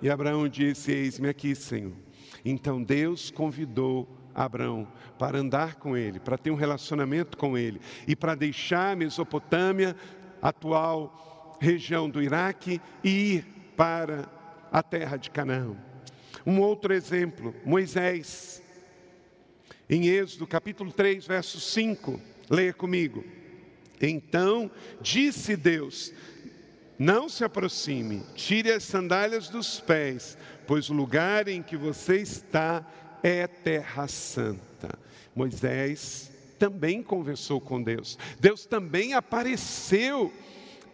e 0.01 0.09
Abraão 0.09 0.49
disse: 0.49 0.93
Eis-me 0.93 1.29
aqui, 1.29 1.53
Senhor. 1.57 1.97
Então 2.45 2.81
Deus 2.81 3.33
convidou 3.33 4.09
Abraão 4.33 4.87
para 5.19 5.39
andar 5.39 5.75
com 5.75 5.97
ele, 5.97 6.21
para 6.21 6.39
ter 6.39 6.53
um 6.53 6.57
relacionamento 6.57 7.37
com 7.37 7.59
ele 7.59 7.81
e 8.07 8.15
para 8.15 8.37
deixar 8.37 8.93
a 8.93 8.97
Mesopotâmia, 8.97 9.97
atual 10.41 11.59
região 11.61 12.09
do 12.09 12.23
Iraque, 12.23 12.81
e 13.03 13.09
ir 13.09 13.56
para 13.77 14.29
a 14.73 14.83
terra 14.83 15.17
de 15.17 15.31
Canaã. 15.31 15.77
Um 16.45 16.61
outro 16.61 16.93
exemplo, 16.95 17.55
Moisés. 17.65 18.63
Em 19.89 20.09
Êxodo 20.09 20.47
capítulo 20.47 20.91
3, 20.91 21.27
verso 21.27 21.61
5, 21.61 22.21
leia 22.51 22.73
comigo. 22.73 23.25
Então 24.01 24.71
disse 25.01 25.57
Deus: 25.57 26.13
Não 26.99 27.29
se 27.29 27.45
aproxime, 27.45 28.25
tire 28.35 28.73
as 28.73 28.83
sandálias 28.83 29.49
dos 29.49 29.81
pés, 29.81 30.37
pois 30.67 30.91
o 30.91 30.95
lugar 30.95 31.49
em 31.49 31.63
que 31.63 31.77
você 31.77 32.17
está 32.17 32.85
é 33.23 33.47
terra 33.47 34.09
santa. 34.09 34.99
Moisés 35.35 36.31
também 36.59 37.03
conversou 37.03 37.61
com 37.61 37.83
Deus. 37.83 38.19
Deus 38.41 38.67
também 38.67 39.15
apareceu 39.15 40.33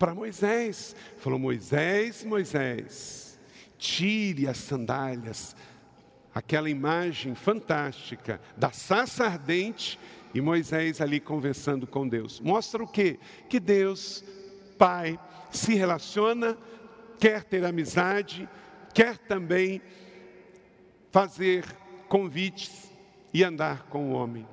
para 0.03 0.17
Moisés. 0.17 0.97
Falou: 1.19 1.39
Moisés, 1.39 2.25
Moisés, 2.25 3.39
tire 3.79 4.49
as 4.49 4.57
sandálias. 4.57 5.55
Aquela 6.35 6.69
imagem 6.69 7.37
fantástica 7.37 8.41
da 8.57 8.73
sassa 8.73 9.27
ardente 9.27 10.01
e 10.35 10.41
Moisés 10.41 11.01
ali 11.01 11.21
conversando 11.21 11.87
com 11.87 12.09
Deus. 12.09 12.41
Mostra 12.41 12.83
o 12.83 12.89
quê? 12.89 13.21
Que 13.49 13.61
Deus, 13.61 14.25
Pai, 14.77 15.21
se 15.53 15.75
relaciona, 15.75 16.59
quer 17.21 17.45
ter 17.45 17.65
amizade, 17.65 18.49
quer 18.93 19.17
também 19.19 19.81
fazer 21.13 21.65
convites 22.09 22.91
e 23.33 23.45
andar 23.45 23.85
com 23.85 24.11
o 24.11 24.15
homem. 24.15 24.49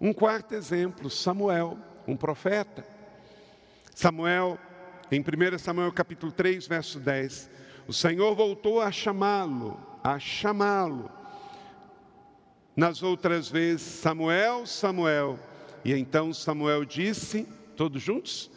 Um 0.00 0.12
quarto 0.12 0.56
exemplo, 0.56 1.08
Samuel, 1.08 1.78
um 2.04 2.16
profeta. 2.16 2.84
Samuel, 3.94 4.58
em 5.16 5.20
1 5.20 5.58
Samuel 5.58 5.92
capítulo 5.92 6.32
3, 6.32 6.66
verso 6.66 6.98
10, 6.98 7.50
o 7.86 7.92
Senhor 7.92 8.34
voltou 8.34 8.80
a 8.80 8.90
chamá-lo, 8.90 9.78
a 10.02 10.18
chamá-lo. 10.18 11.10
Nas 12.74 13.02
outras 13.02 13.48
vezes, 13.48 13.82
Samuel, 13.82 14.66
Samuel. 14.66 15.38
E 15.84 15.92
então 15.92 16.32
Samuel 16.32 16.86
disse, 16.86 17.46
todos 17.76 18.00
juntos: 18.00 18.50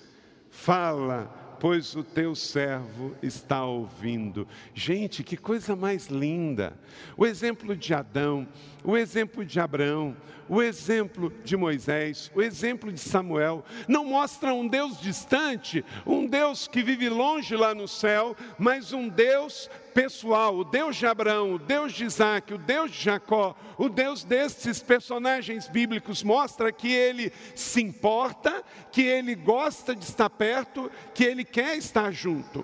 Fala, 0.50 1.30
pois 1.60 1.96
o 1.96 2.04
teu 2.04 2.36
servo 2.36 3.16
está 3.22 3.66
ouvindo. 3.66 4.48
Gente, 4.74 5.24
que 5.24 5.38
coisa 5.38 5.76
mais 5.76 6.08
linda! 6.08 6.74
O 7.18 7.26
exemplo 7.26 7.76
de 7.76 7.94
Adão, 7.94 8.48
o 8.84 8.98
exemplo 8.98 9.46
de 9.46 9.60
Abraão, 9.60 10.16
o 10.48 10.62
exemplo 10.62 11.34
de 11.44 11.58
Moisés, 11.58 12.32
o 12.36 12.42
exemplo 12.42 12.92
de 12.92 13.00
Samuel, 13.00 13.64
não 13.88 14.06
mostra 14.06 14.54
um 14.54 14.68
Deus 14.68 15.00
distante, 15.00 15.84
um 16.06 16.28
Deus 16.28 16.68
que 16.68 16.84
vive 16.84 17.10
longe 17.10 17.56
lá 17.56 17.74
no 17.74 17.88
céu, 17.88 18.36
mas 18.58 18.94
um 18.94 19.08
Deus 19.08 19.70
pessoal, 19.96 20.58
o 20.58 20.64
Deus 20.64 20.96
de 20.96 21.08
Abraão, 21.08 21.54
o 21.54 21.58
Deus 21.58 21.94
de 21.94 22.04
Isaac, 22.06 22.54
o 22.54 22.58
Deus 22.60 22.92
de 22.92 23.02
Jacó, 23.02 23.58
o 23.78 23.90
Deus 23.90 24.24
desses 24.24 24.84
personagens 24.84 25.68
bíblicos, 25.68 26.22
mostra 26.22 26.72
que 26.72 26.94
ele 26.94 27.32
se 27.56 27.82
importa, 27.82 28.64
que 28.92 29.02
ele 29.02 29.34
gosta 29.34 29.96
de 29.96 30.04
estar 30.04 30.30
perto, 30.30 30.92
que 31.14 31.24
ele 31.24 31.44
quer 31.44 31.78
estar 31.78 32.12
junto. 32.12 32.64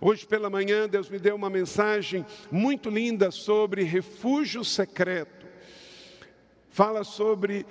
Hoje 0.00 0.26
pela 0.26 0.50
manhã, 0.50 0.88
Deus 0.88 1.08
me 1.08 1.18
deu 1.18 1.36
uma 1.36 1.48
mensagem 1.48 2.26
muito 2.50 2.90
linda 2.90 3.30
sobre 3.30 3.84
refúgio 3.84 4.64
secreto 4.64 5.42
fala 6.72 7.04
sobre 7.04 7.66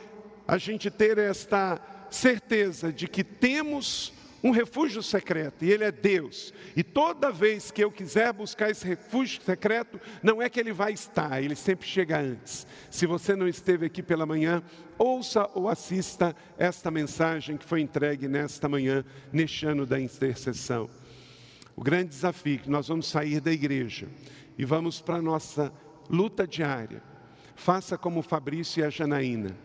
a 0.47 0.57
gente 0.57 0.91
ter 0.91 1.17
esta 1.17 1.81
certeza 2.09 2.93
de 2.93 3.07
que 3.07 3.23
temos 3.23 4.13
um 4.43 4.51
refúgio 4.51 5.03
secreto, 5.03 5.63
e 5.63 5.71
Ele 5.71 5.83
é 5.83 5.91
Deus. 5.91 6.53
E 6.75 6.83
toda 6.83 7.31
vez 7.31 7.71
que 7.71 7.83
eu 7.83 7.91
quiser 7.91 8.33
buscar 8.33 8.69
esse 8.69 8.87
refúgio 8.87 9.41
secreto, 9.41 9.99
não 10.23 10.41
é 10.41 10.49
que 10.49 10.59
Ele 10.59 10.71
vai 10.71 10.93
estar, 10.93 11.41
Ele 11.41 11.55
sempre 11.55 11.87
chega 11.87 12.19
antes. 12.19 12.65
Se 12.89 13.05
você 13.05 13.35
não 13.35 13.47
esteve 13.47 13.85
aqui 13.85 14.01
pela 14.01 14.25
manhã, 14.25 14.63
ouça 14.97 15.49
ou 15.53 15.69
assista 15.69 16.35
esta 16.57 16.89
mensagem 16.89 17.57
que 17.57 17.65
foi 17.65 17.81
entregue 17.81 18.27
nesta 18.27 18.67
manhã, 18.67 19.05
neste 19.31 19.65
ano 19.65 19.85
da 19.85 19.99
intercessão. 19.99 20.89
O 21.75 21.83
grande 21.83 22.09
desafio 22.09 22.55
é 22.55 22.57
que 22.57 22.69
nós 22.69 22.87
vamos 22.87 23.07
sair 23.07 23.39
da 23.39 23.51
igreja 23.51 24.07
e 24.57 24.65
vamos 24.65 25.01
para 25.01 25.15
a 25.15 25.21
nossa 25.21 25.71
luta 26.09 26.47
diária 26.47 27.11
Faça 27.61 27.95
como 27.95 28.23
Fabrício 28.23 28.81
e 28.81 28.83
a 28.83 28.89
Janaína. 28.89 29.55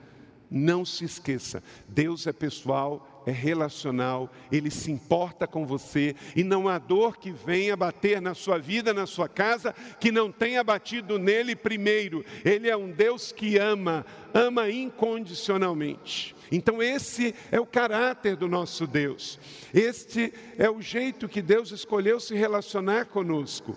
Não 0.50 0.85
se 0.85 1.06
esqueça, 1.06 1.62
Deus 1.88 2.26
é 2.26 2.33
pessoal, 2.33 3.15
é 3.26 3.33
relacional, 3.33 4.30
Ele 4.50 4.71
se 4.71 4.90
importa 4.92 5.47
com 5.47 5.66
você 5.66 6.14
e 6.35 6.45
não 6.45 6.68
há 6.68 6.78
dor 6.78 7.16
que 7.16 7.33
venha 7.33 7.76
bater 7.76 8.23
na 8.23 8.35
sua 8.35 8.56
vida, 8.56 8.95
na 8.95 9.04
sua 9.04 9.28
casa, 9.28 9.75
que 9.99 10.12
não 10.12 10.30
tenha 10.30 10.62
batido 10.62 11.18
nele 11.18 11.56
primeiro. 11.56 12.25
Ele 12.45 12.71
é 12.71 12.76
um 12.76 12.90
Deus 12.90 13.33
que 13.33 13.59
ama, 13.59 14.06
ama 14.33 14.71
incondicionalmente. 14.71 16.37
Então, 16.52 16.80
esse 16.80 17.35
é 17.50 17.59
o 17.59 17.66
caráter 17.66 18.37
do 18.37 18.47
nosso 18.47 18.87
Deus, 18.87 19.38
este 19.75 20.33
é 20.56 20.71
o 20.71 20.80
jeito 20.80 21.28
que 21.28 21.42
Deus 21.42 21.73
escolheu 21.73 22.21
se 22.21 22.37
relacionar 22.37 23.06
conosco. 23.06 23.76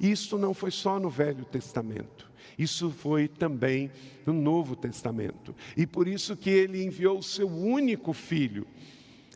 Isso 0.00 0.38
não 0.38 0.54
foi 0.54 0.70
só 0.70 0.98
no 0.98 1.10
Velho 1.10 1.44
Testamento. 1.44 2.30
Isso 2.58 2.90
foi 2.90 3.28
também 3.28 3.90
no 4.24 4.32
Novo 4.32 4.74
Testamento. 4.74 5.54
E 5.76 5.86
por 5.86 6.08
isso 6.08 6.36
que 6.36 6.50
ele 6.50 6.82
enviou 6.82 7.18
o 7.18 7.22
seu 7.22 7.48
único 7.48 8.12
filho. 8.12 8.66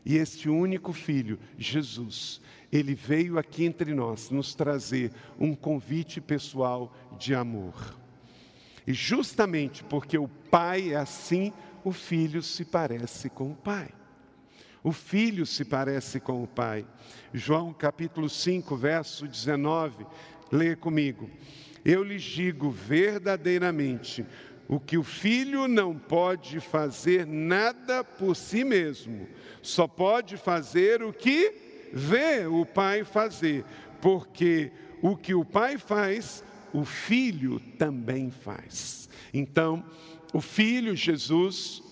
E 0.03 0.17
este 0.17 0.49
único 0.49 0.93
filho, 0.93 1.39
Jesus, 1.57 2.41
ele 2.71 2.93
veio 2.93 3.39
aqui 3.39 3.65
entre 3.65 3.93
nós 3.93 4.29
nos 4.29 4.53
trazer 4.53 5.11
um 5.39 5.55
convite 5.55 6.21
pessoal 6.21 6.95
de 7.17 7.33
amor. 7.33 7.73
E 8.85 8.93
justamente 8.93 9.83
porque 9.83 10.17
o 10.17 10.27
pai 10.27 10.93
é 10.93 10.97
assim, 10.97 11.51
o 11.83 11.91
filho 11.91 12.41
se 12.41 12.63
parece 12.65 13.29
com 13.29 13.51
o 13.51 13.55
pai. 13.55 13.89
O 14.83 14.91
filho 14.91 15.47
se 15.47 15.65
parece 15.65 16.19
com 16.19 16.43
o 16.43 16.47
pai. 16.47 16.85
João 17.33 17.73
capítulo 17.73 18.29
5, 18.29 18.75
verso 18.77 19.27
19, 19.27 20.05
leia 20.55 20.75
comigo. 20.75 21.29
Eu 21.83 22.03
lhes 22.03 22.23
digo 22.23 22.69
verdadeiramente: 22.69 24.25
o 24.67 24.79
que 24.79 24.97
o 24.97 25.03
filho 25.03 25.67
não 25.67 25.97
pode 25.97 26.59
fazer 26.59 27.25
nada 27.25 28.03
por 28.03 28.35
si 28.35 28.63
mesmo, 28.63 29.27
só 29.61 29.87
pode 29.87 30.37
fazer 30.37 31.03
o 31.03 31.13
que 31.13 31.53
vê 31.93 32.45
o 32.47 32.65
pai 32.65 33.03
fazer, 33.03 33.63
porque 34.01 34.71
o 35.05 35.15
que 35.15 35.35
o 35.35 35.45
Pai 35.45 35.77
faz, 35.77 36.43
o 36.73 36.83
Filho 36.83 37.59
também 37.77 38.31
faz. 38.31 39.07
Então, 39.31 39.85
o 40.33 40.41
Filho 40.41 40.95
Jesus, 40.95 41.83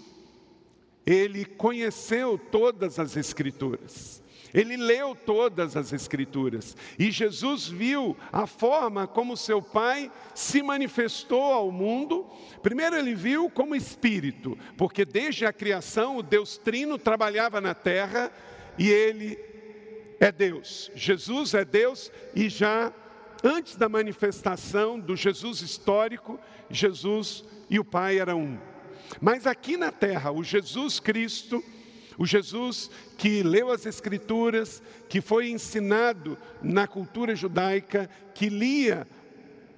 ele 1.05 1.45
conheceu 1.45 2.39
todas 2.51 2.97
as 2.97 3.15
Escrituras. 3.15 4.22
Ele 4.53 4.77
leu 4.77 5.15
todas 5.15 5.75
as 5.75 5.91
Escrituras 5.91 6.77
e 6.99 7.09
Jesus 7.09 7.67
viu 7.67 8.15
a 8.31 8.45
forma 8.45 9.07
como 9.07 9.35
seu 9.35 9.61
Pai 9.61 10.11
se 10.35 10.61
manifestou 10.61 11.41
ao 11.41 11.71
mundo. 11.71 12.25
Primeiro, 12.61 12.95
ele 12.95 13.15
viu 13.15 13.49
como 13.49 13.75
Espírito, 13.75 14.57
porque 14.77 15.03
desde 15.03 15.45
a 15.45 15.51
criação 15.51 16.17
o 16.17 16.23
Deus 16.23 16.57
Trino 16.57 16.97
trabalhava 16.99 17.59
na 17.59 17.73
terra 17.73 18.31
e 18.77 18.89
ele 18.89 19.39
é 20.19 20.31
Deus. 20.31 20.91
Jesus 20.93 21.53
é 21.53 21.65
Deus 21.65 22.11
e 22.35 22.47
já 22.47 22.93
antes 23.43 23.75
da 23.75 23.89
manifestação 23.89 24.99
do 24.99 25.15
Jesus 25.15 25.61
histórico, 25.61 26.39
Jesus 26.69 27.43
e 27.69 27.79
o 27.79 27.83
Pai 27.83 28.19
eram 28.19 28.39
um. 28.41 28.57
Mas 29.19 29.45
aqui 29.45 29.77
na 29.77 29.91
terra, 29.91 30.31
o 30.31 30.43
Jesus 30.43 30.99
Cristo 30.99 31.63
o 32.17 32.25
Jesus 32.25 32.89
que 33.17 33.43
leu 33.43 33.71
as 33.71 33.85
Escrituras, 33.85 34.81
que 35.09 35.21
foi 35.21 35.49
ensinado 35.49 36.37
na 36.61 36.87
cultura 36.87 37.35
judaica, 37.35 38.09
que 38.33 38.49
lia 38.49 39.07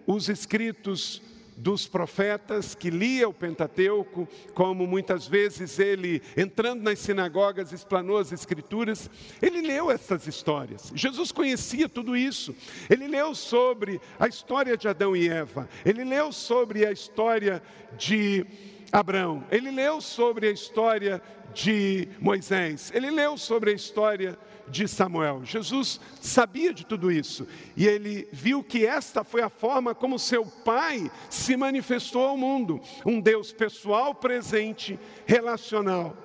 os 0.07 0.29
escritos 0.29 1.21
dos 1.57 1.87
profetas, 1.87 2.75
que 2.75 2.89
lia 2.89 3.29
o 3.29 3.33
Pentateuco, 3.33 4.27
como 4.53 4.85
muitas 4.85 5.27
vezes 5.27 5.79
ele, 5.79 6.21
entrando 6.35 6.83
nas 6.83 6.99
sinagogas, 6.99 7.71
explanou 7.71 8.17
as 8.17 8.31
Escrituras, 8.31 9.09
ele 9.41 9.61
leu 9.61 9.89
essas 9.89 10.27
histórias. 10.27 10.91
Jesus 10.93 11.31
conhecia 11.31 11.87
tudo 11.87 12.15
isso. 12.15 12.53
Ele 12.89 13.07
leu 13.07 13.33
sobre 13.33 14.01
a 14.19 14.27
história 14.27 14.75
de 14.75 14.87
Adão 14.87 15.15
e 15.15 15.29
Eva, 15.29 15.69
ele 15.85 16.03
leu 16.03 16.31
sobre 16.31 16.85
a 16.85 16.91
história 16.91 17.63
de 17.97 18.45
Abraão, 18.91 19.43
ele 19.49 19.71
leu 19.71 20.01
sobre 20.01 20.47
a 20.47 20.51
história 20.51 21.21
de 21.55 22.09
Moisés, 22.19 22.91
ele 22.93 23.09
leu 23.09 23.37
sobre 23.37 23.71
a 23.71 23.73
história 23.73 24.37
de 24.67 24.87
Samuel. 24.87 25.41
Jesus 25.45 26.01
sabia 26.19 26.73
de 26.73 26.85
tudo 26.85 27.09
isso 27.09 27.47
e 27.77 27.87
ele 27.87 28.27
viu 28.31 28.61
que 28.61 28.85
esta 28.85 29.23
foi 29.23 29.41
a 29.41 29.49
forma 29.49 29.95
como 29.95 30.19
seu 30.19 30.45
pai 30.45 31.09
se 31.29 31.55
manifestou 31.55 32.25
ao 32.25 32.37
mundo, 32.37 32.81
um 33.05 33.21
Deus 33.21 33.53
pessoal, 33.53 34.13
presente, 34.13 34.99
relacional. 35.25 36.15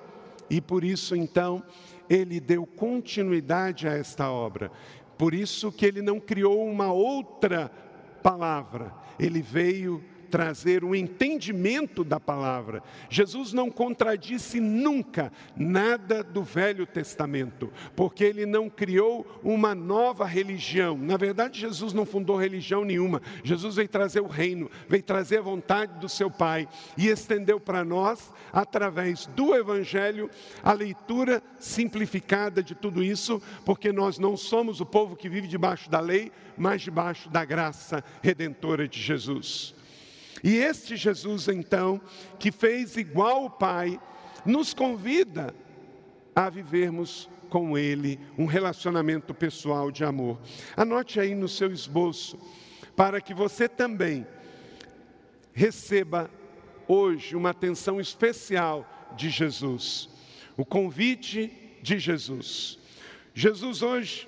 E 0.49 0.59
por 0.59 0.83
isso 0.83 1.15
então 1.15 1.63
ele 2.09 2.41
deu 2.41 2.65
continuidade 2.65 3.87
a 3.87 3.93
esta 3.93 4.29
obra. 4.29 4.69
Por 5.17 5.33
isso 5.33 5.71
que 5.71 5.85
ele 5.85 6.01
não 6.01 6.19
criou 6.19 6.67
uma 6.67 6.91
outra 6.91 7.71
palavra, 8.21 8.93
ele 9.17 9.41
veio 9.41 10.03
trazer 10.31 10.83
um 10.85 10.95
entendimento 10.95 12.03
da 12.03 12.19
palavra. 12.19 12.81
Jesus 13.09 13.51
não 13.51 13.69
contradisse 13.69 14.61
nunca 14.61 15.31
nada 15.55 16.23
do 16.23 16.41
Velho 16.41 16.87
Testamento, 16.87 17.71
porque 17.95 18.23
ele 18.23 18.45
não 18.45 18.69
criou 18.69 19.27
uma 19.43 19.75
nova 19.75 20.25
religião. 20.25 20.97
Na 20.97 21.17
verdade, 21.17 21.59
Jesus 21.59 21.91
não 21.91 22.05
fundou 22.05 22.37
religião 22.37 22.85
nenhuma. 22.85 23.21
Jesus 23.43 23.75
veio 23.75 23.89
trazer 23.89 24.21
o 24.21 24.27
reino, 24.27 24.71
veio 24.87 25.03
trazer 25.03 25.39
a 25.39 25.43
vontade 25.43 25.99
do 25.99 26.07
seu 26.07 26.31
Pai 26.31 26.67
e 26.97 27.07
estendeu 27.07 27.59
para 27.59 27.83
nós, 27.83 28.31
através 28.53 29.25
do 29.27 29.53
Evangelho, 29.53 30.29
a 30.63 30.71
leitura 30.71 31.43
simplificada 31.59 32.63
de 32.63 32.73
tudo 32.73 33.03
isso, 33.03 33.41
porque 33.65 33.91
nós 33.91 34.17
não 34.17 34.37
somos 34.37 34.79
o 34.79 34.85
povo 34.85 35.17
que 35.17 35.27
vive 35.27 35.47
debaixo 35.47 35.89
da 35.89 35.99
lei, 35.99 36.31
mas 36.57 36.81
debaixo 36.81 37.29
da 37.29 37.43
graça 37.43 38.03
redentora 38.21 38.87
de 38.87 39.01
Jesus. 39.01 39.75
E 40.43 40.57
este 40.57 40.95
Jesus, 40.95 41.47
então, 41.47 42.01
que 42.39 42.51
fez 42.51 42.97
igual 42.97 43.45
o 43.45 43.49
Pai, 43.49 43.99
nos 44.45 44.73
convida 44.73 45.53
a 46.35 46.49
vivermos 46.49 47.29
com 47.49 47.77
Ele 47.77 48.19
um 48.37 48.45
relacionamento 48.45 49.33
pessoal 49.33 49.91
de 49.91 50.03
amor. 50.03 50.39
Anote 50.75 51.19
aí 51.19 51.35
no 51.35 51.47
seu 51.47 51.71
esboço, 51.71 52.39
para 52.95 53.21
que 53.21 53.33
você 53.33 53.67
também 53.67 54.25
receba 55.53 56.31
hoje 56.87 57.35
uma 57.35 57.49
atenção 57.49 57.99
especial 57.99 58.87
de 59.15 59.29
Jesus, 59.29 60.09
o 60.57 60.65
convite 60.65 61.51
de 61.81 61.99
Jesus. 61.99 62.79
Jesus 63.33 63.81
hoje 63.81 64.27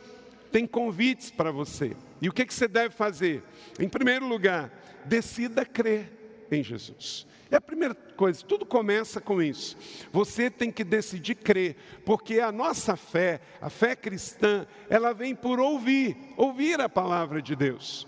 tem 0.51 0.67
convites 0.67 1.31
para 1.31 1.51
você. 1.51 1.95
E 2.21 2.29
o 2.29 2.31
que, 2.31 2.45
que 2.45 2.53
você 2.53 2.67
deve 2.67 2.93
fazer? 2.93 3.43
Em 3.79 3.89
primeiro 3.89 4.27
lugar, 4.27 4.71
decida 5.05 5.65
crer 5.65 6.11
em 6.51 6.63
Jesus. 6.63 7.25
É 7.53 7.57
a 7.57 7.61
primeira 7.61 7.93
coisa, 7.93 8.43
tudo 8.43 8.65
começa 8.65 9.21
com 9.21 9.41
isso. 9.41 9.77
Você 10.11 10.49
tem 10.49 10.71
que 10.71 10.83
decidir 10.83 11.35
crer, 11.35 11.75
porque 12.03 12.39
a 12.39 12.51
nossa 12.51 12.95
fé, 12.95 13.41
a 13.61 13.69
fé 13.69 13.95
cristã, 13.95 14.65
ela 14.89 15.13
vem 15.13 15.35
por 15.35 15.59
ouvir, 15.59 16.17
ouvir 16.35 16.81
a 16.81 16.89
palavra 16.89 17.41
de 17.41 17.55
Deus. 17.55 18.07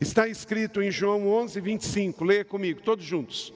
Está 0.00 0.26
escrito 0.28 0.82
em 0.82 0.90
João 0.90 1.28
11, 1.28 1.60
25, 1.60 2.24
leia 2.24 2.44
comigo, 2.44 2.80
todos 2.80 3.04
juntos. 3.04 3.52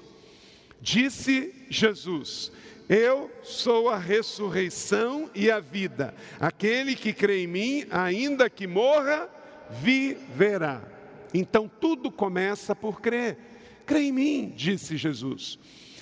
Disse 0.81 1.55
Jesus: 1.71 2.53
Eu 2.89 3.31
sou 3.43 3.89
a 3.89 3.97
ressurreição 3.97 5.31
e 5.35 5.51
a 5.51 5.59
vida. 5.59 6.15
Aquele 6.39 6.95
que 6.95 7.13
crê 7.13 7.45
em 7.45 7.47
mim, 7.47 7.87
ainda 7.91 8.51
que 8.51 8.67
morra, 8.67 9.29
viverá. 9.71 10.98
Então 11.33 11.71
tudo 11.81 12.11
começa 12.11 12.75
por 12.75 13.01
crer. 13.01 13.39
Crê 13.87 14.05
em 14.05 14.13
mim, 14.13 14.53
disse 14.55 14.97
Jesus. 14.97 15.59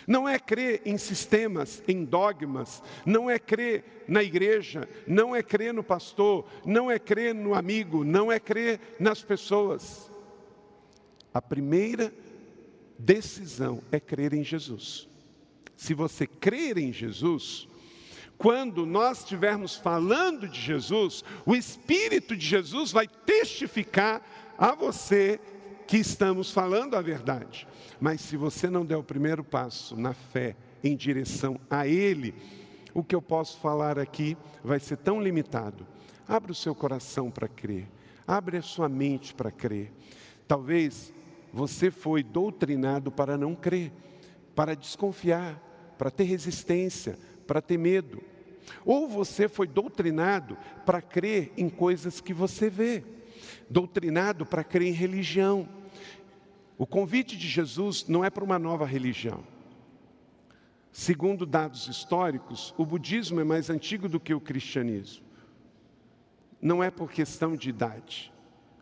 Não 0.06 0.28
é 0.28 0.38
crer 0.38 0.82
em 0.84 0.96
sistemas, 0.96 1.82
em 1.88 2.04
dogmas, 2.04 2.80
não 3.04 3.28
é 3.28 3.38
crer 3.38 4.04
na 4.06 4.22
igreja, 4.22 4.88
não 5.06 5.34
é 5.34 5.42
crer 5.42 5.74
no 5.74 5.82
pastor, 5.82 6.46
não 6.64 6.88
é 6.88 6.98
crer 6.98 7.34
no 7.34 7.54
amigo, 7.54 8.04
não 8.04 8.30
é 8.30 8.38
crer 8.38 8.80
nas 9.00 9.22
pessoas. 9.22 10.10
A 11.34 11.42
primeira 11.42 12.14
decisão 12.96 13.82
é 13.90 13.98
crer 13.98 14.32
em 14.32 14.44
Jesus. 14.44 15.08
Se 15.76 15.92
você 15.92 16.26
crer 16.26 16.78
em 16.78 16.92
Jesus, 16.92 17.68
quando 18.38 18.86
nós 18.86 19.20
estivermos 19.20 19.74
falando 19.74 20.48
de 20.48 20.60
Jesus, 20.60 21.24
o 21.44 21.54
Espírito 21.54 22.36
de 22.36 22.46
Jesus 22.46 22.92
vai 22.92 23.08
testificar 23.08 24.22
a 24.58 24.74
você 24.74 25.40
que 25.86 25.98
estamos 25.98 26.50
falando 26.50 26.94
a 26.96 27.02
verdade. 27.02 27.66
Mas 28.00 28.20
se 28.20 28.36
você 28.36 28.68
não 28.68 28.84
der 28.84 28.96
o 28.96 29.02
primeiro 29.02 29.44
passo 29.44 29.96
na 29.96 30.12
fé 30.12 30.56
em 30.82 30.96
direção 30.96 31.58
a 31.70 31.86
Ele, 31.86 32.34
o 32.92 33.04
que 33.04 33.14
eu 33.14 33.22
posso 33.22 33.58
falar 33.58 33.98
aqui 33.98 34.36
vai 34.64 34.80
ser 34.80 34.96
tão 34.96 35.20
limitado. 35.20 35.86
Abra 36.26 36.52
o 36.52 36.54
seu 36.54 36.74
coração 36.74 37.30
para 37.30 37.46
crer, 37.46 37.88
abre 38.26 38.56
a 38.56 38.62
sua 38.62 38.88
mente 38.88 39.32
para 39.32 39.50
crer. 39.50 39.92
Talvez 40.48 41.12
você 41.52 41.90
foi 41.90 42.22
doutrinado 42.22 43.10
para 43.12 43.38
não 43.38 43.54
crer, 43.54 43.92
para 44.54 44.74
desconfiar, 44.74 45.62
para 45.96 46.10
ter 46.10 46.24
resistência, 46.24 47.18
para 47.46 47.60
ter 47.60 47.78
medo. 47.78 48.20
Ou 48.84 49.08
você 49.08 49.48
foi 49.48 49.68
doutrinado 49.68 50.58
para 50.84 51.00
crer 51.00 51.52
em 51.56 51.68
coisas 51.68 52.20
que 52.20 52.34
você 52.34 52.68
vê 52.68 53.04
doutrinado 53.68 54.44
para 54.46 54.64
crer 54.64 54.88
em 54.88 54.92
religião. 54.92 55.68
O 56.78 56.86
convite 56.86 57.36
de 57.36 57.48
Jesus 57.48 58.06
não 58.06 58.24
é 58.24 58.30
para 58.30 58.44
uma 58.44 58.58
nova 58.58 58.84
religião. 58.84 59.42
Segundo 60.92 61.44
dados 61.44 61.88
históricos, 61.88 62.74
o 62.78 62.86
budismo 62.86 63.40
é 63.40 63.44
mais 63.44 63.68
antigo 63.68 64.08
do 64.08 64.18
que 64.18 64.32
o 64.32 64.40
cristianismo. 64.40 65.24
Não 66.60 66.82
é 66.82 66.90
por 66.90 67.10
questão 67.10 67.54
de 67.54 67.68
idade. 67.68 68.32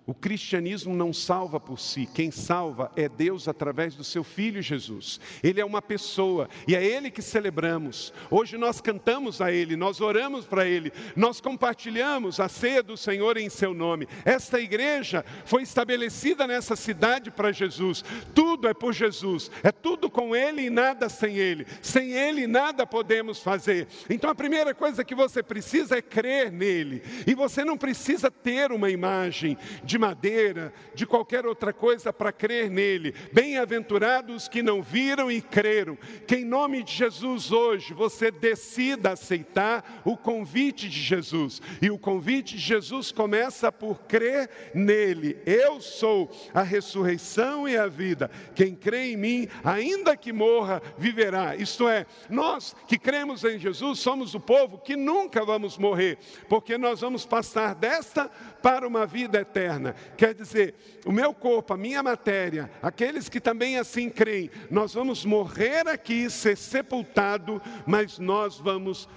O 0.06 0.12
cristianismo 0.12 0.94
não 0.94 1.14
salva 1.14 1.58
por 1.58 1.80
si, 1.80 2.06
quem 2.12 2.30
salva 2.30 2.92
é 2.94 3.08
Deus 3.08 3.48
através 3.48 3.94
do 3.94 4.04
seu 4.04 4.22
Filho 4.22 4.60
Jesus. 4.60 5.18
Ele 5.42 5.62
é 5.62 5.64
uma 5.64 5.80
pessoa 5.80 6.46
e 6.68 6.76
é 6.76 6.84
Ele 6.84 7.10
que 7.10 7.22
celebramos. 7.22 8.12
Hoje 8.30 8.58
nós 8.58 8.82
cantamos 8.82 9.40
a 9.40 9.50
Ele, 9.50 9.76
nós 9.76 10.02
oramos 10.02 10.44
para 10.44 10.66
Ele, 10.66 10.92
nós 11.16 11.40
compartilhamos 11.40 12.38
a 12.38 12.50
ceia 12.50 12.82
do 12.82 12.98
Senhor 12.98 13.38
em 13.38 13.48
Seu 13.48 13.72
nome. 13.72 14.06
Esta 14.26 14.60
igreja 14.60 15.24
foi 15.46 15.62
estabelecida 15.62 16.46
nessa 16.46 16.76
cidade 16.76 17.30
para 17.30 17.50
Jesus. 17.50 18.04
Tudo 18.34 18.68
é 18.68 18.74
por 18.74 18.92
Jesus, 18.92 19.50
é 19.62 19.72
tudo 19.72 20.10
com 20.10 20.36
Ele 20.36 20.66
e 20.66 20.70
nada 20.70 21.08
sem 21.08 21.38
Ele. 21.38 21.66
Sem 21.80 22.12
Ele 22.12 22.46
nada 22.46 22.86
podemos 22.86 23.38
fazer. 23.38 23.88
Então 24.10 24.28
a 24.28 24.34
primeira 24.34 24.74
coisa 24.74 25.02
que 25.02 25.14
você 25.14 25.42
precisa 25.42 25.96
é 25.96 26.02
crer 26.02 26.52
nele, 26.52 27.02
e 27.26 27.34
você 27.34 27.64
não 27.64 27.78
precisa 27.78 28.30
ter 28.30 28.70
uma 28.70 28.90
imagem 28.90 29.56
de 29.82 29.93
de 29.94 29.98
madeira, 29.98 30.72
de 30.92 31.06
qualquer 31.06 31.46
outra 31.46 31.72
coisa 31.72 32.12
para 32.12 32.32
crer 32.32 32.68
nele. 32.68 33.14
Bem-aventurados 33.32 34.48
que 34.48 34.60
não 34.60 34.82
viram 34.82 35.30
e 35.30 35.40
creram. 35.40 35.96
Que 36.26 36.38
em 36.38 36.44
nome 36.44 36.82
de 36.82 36.92
Jesus 36.92 37.52
hoje 37.52 37.94
você 37.94 38.28
decida 38.28 39.12
aceitar 39.12 40.02
o 40.04 40.16
convite 40.16 40.88
de 40.88 41.00
Jesus. 41.00 41.62
E 41.80 41.92
o 41.92 41.98
convite 41.98 42.56
de 42.56 42.60
Jesus 42.60 43.12
começa 43.12 43.70
por 43.70 44.00
crer 44.00 44.50
nele. 44.74 45.38
Eu 45.46 45.80
sou 45.80 46.28
a 46.52 46.62
ressurreição 46.62 47.68
e 47.68 47.76
a 47.76 47.86
vida. 47.86 48.28
Quem 48.52 48.74
crê 48.74 49.12
em 49.12 49.16
mim, 49.16 49.48
ainda 49.62 50.16
que 50.16 50.32
morra, 50.32 50.82
viverá. 50.98 51.54
Isto 51.54 51.88
é, 51.88 52.04
nós 52.28 52.74
que 52.88 52.98
cremos 52.98 53.44
em 53.44 53.60
Jesus 53.60 54.00
somos 54.00 54.34
o 54.34 54.40
povo 54.40 54.76
que 54.76 54.96
nunca 54.96 55.44
vamos 55.44 55.78
morrer, 55.78 56.18
porque 56.48 56.76
nós 56.76 57.00
vamos 57.00 57.24
passar 57.24 57.76
desta 57.76 58.28
para 58.60 58.88
uma 58.88 59.06
vida 59.06 59.38
eterna. 59.38 59.83
Quer 60.16 60.34
dizer, 60.34 60.74
o 61.04 61.12
meu 61.12 61.34
corpo, 61.34 61.74
a 61.74 61.76
minha 61.76 62.02
matéria, 62.02 62.70
aqueles 62.80 63.28
que 63.28 63.40
também 63.40 63.78
assim 63.78 64.08
creem, 64.08 64.50
nós 64.70 64.94
vamos 64.94 65.24
morrer 65.24 65.88
aqui, 65.88 66.30
ser 66.30 66.56
sepultado, 66.56 67.60
mas 67.86 68.18
nós 68.18 68.58
vamos 68.58 69.08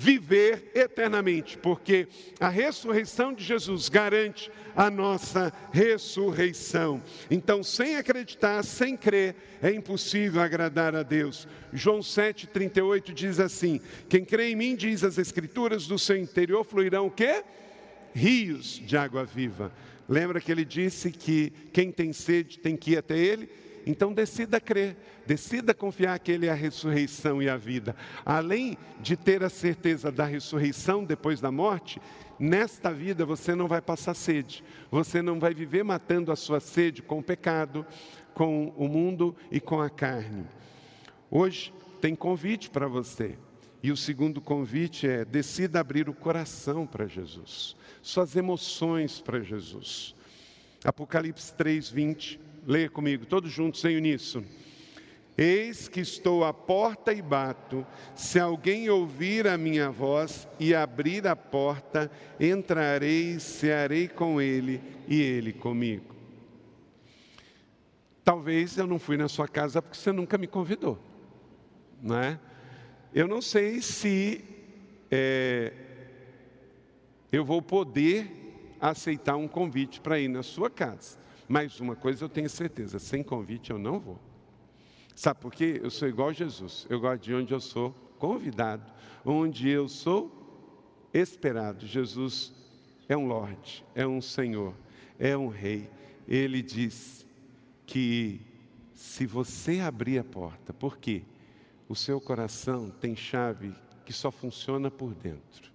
viver 0.00 0.70
eternamente, 0.74 1.58
porque 1.58 2.08
a 2.40 2.48
ressurreição 2.48 3.34
de 3.34 3.44
Jesus 3.44 3.90
garante 3.90 4.50
a 4.74 4.90
nossa 4.90 5.52
ressurreição. 5.70 7.02
Então, 7.30 7.62
sem 7.62 7.96
acreditar, 7.96 8.62
sem 8.64 8.96
crer, 8.96 9.36
é 9.60 9.70
impossível 9.70 10.40
agradar 10.40 10.96
a 10.96 11.02
Deus. 11.02 11.46
João 11.70 11.98
7,38 11.98 13.12
diz 13.12 13.38
assim: 13.38 13.78
Quem 14.08 14.24
crê 14.24 14.52
em 14.52 14.56
mim, 14.56 14.74
diz 14.74 15.04
as 15.04 15.18
Escrituras, 15.18 15.86
do 15.86 15.98
seu 15.98 16.16
interior 16.16 16.64
fluirão 16.64 17.06
o 17.06 17.10
quê? 17.10 17.44
Rios 18.14 18.80
de 18.82 18.96
água 18.96 19.26
viva. 19.26 19.70
Lembra 20.10 20.40
que 20.40 20.50
ele 20.50 20.64
disse 20.64 21.12
que 21.12 21.52
quem 21.72 21.92
tem 21.92 22.12
sede 22.12 22.58
tem 22.58 22.76
que 22.76 22.90
ir 22.90 22.96
até 22.96 23.16
ele? 23.16 23.48
Então 23.86 24.12
decida 24.12 24.60
crer, 24.60 24.96
decida 25.24 25.72
confiar 25.72 26.18
que 26.18 26.32
Ele 26.32 26.46
é 26.46 26.50
a 26.50 26.54
ressurreição 26.54 27.40
e 27.40 27.48
a 27.48 27.56
vida. 27.56 27.94
Além 28.26 28.76
de 29.00 29.16
ter 29.16 29.42
a 29.44 29.48
certeza 29.48 30.10
da 30.10 30.24
ressurreição 30.24 31.04
depois 31.04 31.40
da 31.40 31.50
morte, 31.50 32.00
nesta 32.38 32.92
vida 32.92 33.24
você 33.24 33.54
não 33.54 33.68
vai 33.68 33.80
passar 33.80 34.14
sede, 34.14 34.64
você 34.90 35.22
não 35.22 35.38
vai 35.38 35.54
viver 35.54 35.84
matando 35.84 36.30
a 36.32 36.36
sua 36.36 36.58
sede 36.58 37.02
com 37.02 37.20
o 37.20 37.22
pecado, 37.22 37.86
com 38.34 38.74
o 38.76 38.88
mundo 38.88 39.34
e 39.50 39.60
com 39.60 39.80
a 39.80 39.88
carne. 39.88 40.44
Hoje 41.30 41.72
tem 42.00 42.16
convite 42.16 42.68
para 42.68 42.88
você. 42.88 43.38
E 43.82 43.90
o 43.90 43.96
segundo 43.96 44.40
convite 44.40 45.08
é: 45.08 45.24
decida 45.24 45.80
abrir 45.80 46.08
o 46.08 46.14
coração 46.14 46.86
para 46.86 47.06
Jesus, 47.06 47.76
suas 48.02 48.36
emoções 48.36 49.20
para 49.20 49.40
Jesus. 49.40 50.14
Apocalipse 50.84 51.52
3, 51.54 51.88
20 51.90 52.50
Leia 52.66 52.90
comigo, 52.90 53.24
todos 53.24 53.50
juntos 53.50 53.84
em 53.84 53.96
uníssono. 53.96 54.46
Eis 55.36 55.88
que 55.88 56.00
estou 56.00 56.44
à 56.44 56.52
porta 56.52 57.12
e 57.12 57.22
bato. 57.22 57.86
Se 58.14 58.38
alguém 58.38 58.90
ouvir 58.90 59.46
a 59.46 59.56
minha 59.56 59.90
voz 59.90 60.46
e 60.58 60.74
abrir 60.74 61.26
a 61.26 61.34
porta, 61.34 62.10
entrarei, 62.38 63.38
cearei 63.38 64.06
com 64.06 64.40
ele 64.40 64.82
e 65.08 65.20
ele 65.20 65.52
comigo. 65.52 66.14
Talvez 68.22 68.76
eu 68.76 68.86
não 68.86 68.98
fui 68.98 69.16
na 69.16 69.28
sua 69.28 69.48
casa 69.48 69.80
porque 69.80 69.96
você 69.96 70.12
nunca 70.12 70.36
me 70.36 70.46
convidou, 70.46 70.98
não 72.02 72.18
é? 72.18 72.38
Eu 73.12 73.26
não 73.26 73.42
sei 73.42 73.82
se 73.82 74.44
é, 75.10 75.72
eu 77.32 77.44
vou 77.44 77.60
poder 77.60 78.30
aceitar 78.80 79.36
um 79.36 79.48
convite 79.48 80.00
para 80.00 80.18
ir 80.20 80.28
na 80.28 80.42
sua 80.42 80.70
casa. 80.70 81.18
Mas 81.48 81.80
uma 81.80 81.96
coisa 81.96 82.24
eu 82.24 82.28
tenho 82.28 82.48
certeza: 82.48 83.00
sem 83.00 83.22
convite 83.22 83.70
eu 83.70 83.78
não 83.78 83.98
vou. 83.98 84.18
Sabe 85.16 85.40
por 85.40 85.52
quê? 85.52 85.80
Eu 85.82 85.90
sou 85.90 86.08
igual 86.08 86.28
a 86.28 86.32
Jesus. 86.32 86.86
Eu 86.88 87.00
gosto 87.00 87.22
de 87.24 87.34
onde 87.34 87.52
eu 87.52 87.60
sou 87.60 87.90
convidado, 88.18 88.90
onde 89.24 89.68
eu 89.68 89.88
sou 89.88 90.30
esperado. 91.12 91.86
Jesus 91.86 92.54
é 93.08 93.16
um 93.16 93.26
Lorde, 93.26 93.84
é 93.94 94.06
um 94.06 94.20
Senhor, 94.20 94.72
é 95.18 95.36
um 95.36 95.48
Rei. 95.48 95.90
Ele 96.28 96.62
diz 96.62 97.26
que 97.84 98.40
se 98.94 99.26
você 99.26 99.80
abrir 99.80 100.20
a 100.20 100.24
porta, 100.24 100.72
por 100.72 100.96
quê? 100.96 101.22
O 101.90 101.96
seu 101.96 102.20
coração 102.20 102.88
tem 102.88 103.16
chave 103.16 103.74
que 104.06 104.12
só 104.12 104.30
funciona 104.30 104.92
por 104.92 105.12
dentro. 105.12 105.72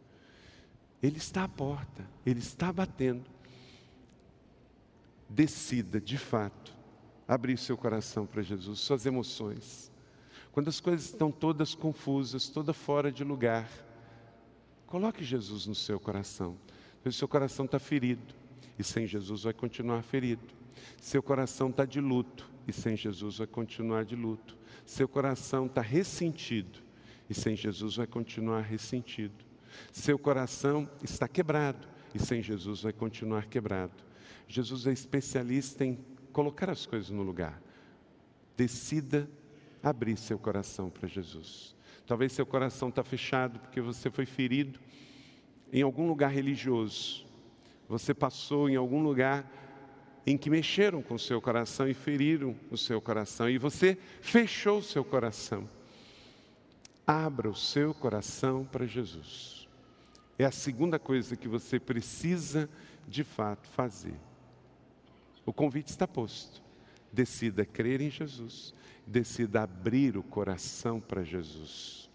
Ele 1.04 1.17
está 1.17 1.43
à 1.43 1.47
porta, 1.49 2.08
ele 2.25 2.39
está 2.39 2.71
batendo 2.71 3.25
decida, 5.30 5.99
de 5.99 6.17
fato, 6.17 6.73
abrir 7.28 7.58
seu 7.58 7.75
coração 7.75 8.25
para 8.25 8.41
Jesus, 8.41 8.80
suas 8.80 9.06
emoções. 9.06 9.91
Quando 10.54 10.69
as 10.69 10.80
coisas 10.80 11.08
estão 11.08 11.30
todas 11.30 11.75
confusas, 11.75 12.47
todas 12.47 12.78
fora 12.78 13.12
de 13.12 13.25
lugar, 13.25 13.69
coloque 14.88 15.21
Jesus 15.21 15.65
no 15.65 15.75
seu 15.75 15.99
coração. 15.99 16.58
Seu 17.12 17.28
coração 17.28 17.65
está 17.65 17.78
ferido 17.78 18.34
e 18.80 18.86
sem 18.86 19.06
Jesus 19.06 19.43
vai 19.43 19.54
continuar 19.54 20.01
ferido. 20.01 20.45
Seu 21.01 21.21
coração 21.21 21.71
está 21.71 21.84
de 21.84 21.99
luto 21.99 22.49
e 22.65 22.71
sem 22.71 22.95
Jesus 22.95 23.39
vai 23.39 23.47
continuar 23.47 24.06
de 24.06 24.15
luto. 24.15 24.56
Seu 24.85 25.07
coração 25.07 25.65
está 25.65 25.81
ressentido 25.81 26.79
e 27.29 27.33
sem 27.33 27.55
Jesus 27.55 27.95
vai 27.95 28.07
continuar 28.07 28.61
ressentido. 28.61 29.43
Seu 29.91 30.17
coração 30.17 30.89
está 31.03 31.27
quebrado 31.27 31.87
e 32.13 32.19
sem 32.19 32.41
Jesus 32.41 32.83
vai 32.83 32.93
continuar 32.93 33.47
quebrado. 33.47 34.03
Jesus 34.47 34.85
é 34.87 34.91
especialista 34.91 35.83
em 35.83 35.97
colocar 36.31 36.69
as 36.69 36.85
coisas 36.85 37.09
no 37.09 37.23
lugar. 37.23 37.61
Decida 38.55 39.29
abrir 39.81 40.17
seu 40.17 40.37
coração 40.39 40.89
para 40.89 41.07
Jesus. 41.07 41.75
Talvez 42.05 42.31
seu 42.31 42.45
coração 42.45 42.89
está 42.89 43.03
fechado 43.03 43.59
porque 43.59 43.81
você 43.81 44.09
foi 44.09 44.25
ferido 44.25 44.79
em 45.73 45.81
algum 45.81 46.07
lugar 46.07 46.31
religioso. 46.31 47.25
Você 47.89 48.13
passou 48.13 48.69
em 48.69 48.75
algum 48.75 49.03
lugar 49.03 49.64
em 50.25 50.38
que 50.38 50.49
mexeram 50.49 51.01
com 51.01 51.15
o 51.15 51.19
seu 51.19 51.39
coração 51.39 51.88
e 51.88 51.93
feriram 51.93 52.55
o 52.71 52.77
seu 52.77 52.99
coração. 52.99 53.49
E 53.49 53.57
você 53.57 53.97
fechou 54.21 54.79
o 54.79 54.83
seu 54.83 55.03
coração. 55.03 55.69
Abra 57.05 57.49
o 57.49 57.55
seu 57.55 57.93
coração 57.93 58.65
para 58.65 58.88
Jesus. 58.88 59.67
É 60.38 60.45
a 60.45 60.51
segunda 60.51 60.97
coisa 60.97 61.35
que 61.35 61.47
você 61.47 61.79
precisa 61.79 62.67
de 63.07 63.23
fato 63.23 63.67
fazer. 63.69 64.15
O 65.45 65.53
convite 65.53 65.89
está 65.89 66.07
posto. 66.07 66.63
Decida 67.13 67.65
crer 67.65 68.01
em 68.01 68.09
Jesus, 68.09 68.73
decida 69.07 69.61
abrir 69.61 70.17
o 70.17 70.23
coração 70.23 70.99
para 70.99 71.23
Jesus. 71.23 72.09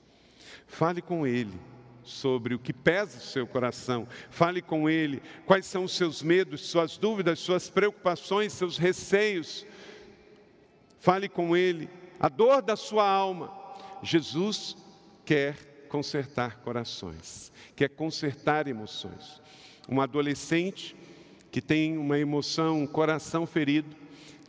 Fale 0.66 1.00
com 1.00 1.26
Ele 1.26 1.58
sobre 2.02 2.54
o 2.54 2.58
que 2.58 2.72
pesa 2.72 3.18
o 3.18 3.22
seu 3.22 3.46
coração. 3.46 4.06
Fale 4.30 4.60
com 4.62 4.88
Ele 4.88 5.22
quais 5.46 5.66
são 5.66 5.84
os 5.84 5.92
seus 5.96 6.22
medos, 6.22 6.66
suas 6.66 6.96
dúvidas, 6.96 7.38
suas 7.38 7.68
preocupações, 7.68 8.52
seus 8.52 8.78
receios. 8.78 9.66
Fale 10.98 11.28
com 11.28 11.56
Ele 11.56 11.88
a 12.18 12.28
dor 12.28 12.62
da 12.62 12.76
sua 12.76 13.08
alma. 13.08 13.52
Jesus 14.02 14.76
quer 15.24 15.86
consertar 15.88 16.60
corações, 16.60 17.50
quer 17.74 17.88
consertar 17.88 18.68
emoções. 18.68 19.40
Um 19.88 20.00
adolescente 20.00 20.94
que 21.50 21.60
tem 21.60 21.98
uma 21.98 22.18
emoção, 22.18 22.82
um 22.82 22.86
coração 22.86 23.46
ferido, 23.46 23.96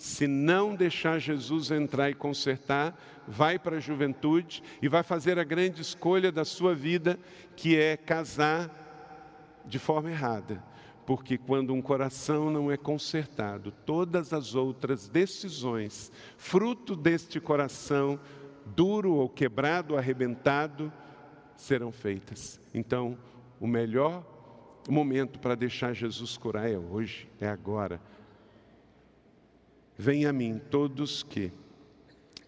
se 0.01 0.25
não 0.25 0.73
deixar 0.73 1.19
Jesus 1.19 1.69
entrar 1.69 2.09
e 2.09 2.15
consertar, 2.15 2.99
vai 3.27 3.59
para 3.59 3.77
a 3.77 3.79
juventude 3.79 4.63
e 4.81 4.89
vai 4.89 5.03
fazer 5.03 5.37
a 5.37 5.43
grande 5.43 5.83
escolha 5.83 6.31
da 6.31 6.43
sua 6.43 6.73
vida, 6.73 7.19
que 7.55 7.77
é 7.77 7.95
casar 7.95 9.61
de 9.63 9.77
forma 9.77 10.09
errada. 10.09 10.63
Porque 11.05 11.37
quando 11.37 11.71
um 11.71 11.83
coração 11.83 12.49
não 12.49 12.71
é 12.71 12.77
consertado, 12.77 13.71
todas 13.85 14.33
as 14.33 14.55
outras 14.55 15.07
decisões, 15.07 16.11
fruto 16.35 16.95
deste 16.95 17.39
coração 17.39 18.19
duro 18.75 19.13
ou 19.13 19.29
quebrado, 19.29 19.95
arrebentado, 19.95 20.91
serão 21.55 21.91
feitas. 21.91 22.59
Então, 22.73 23.15
o 23.59 23.67
melhor 23.67 24.25
momento 24.89 25.37
para 25.37 25.53
deixar 25.53 25.93
Jesus 25.93 26.37
curar 26.37 26.67
é 26.67 26.75
hoje, 26.75 27.29
é 27.39 27.47
agora. 27.47 28.01
Venha 30.01 30.31
a 30.31 30.33
mim 30.33 30.59
todos 30.71 31.21
que 31.21 31.51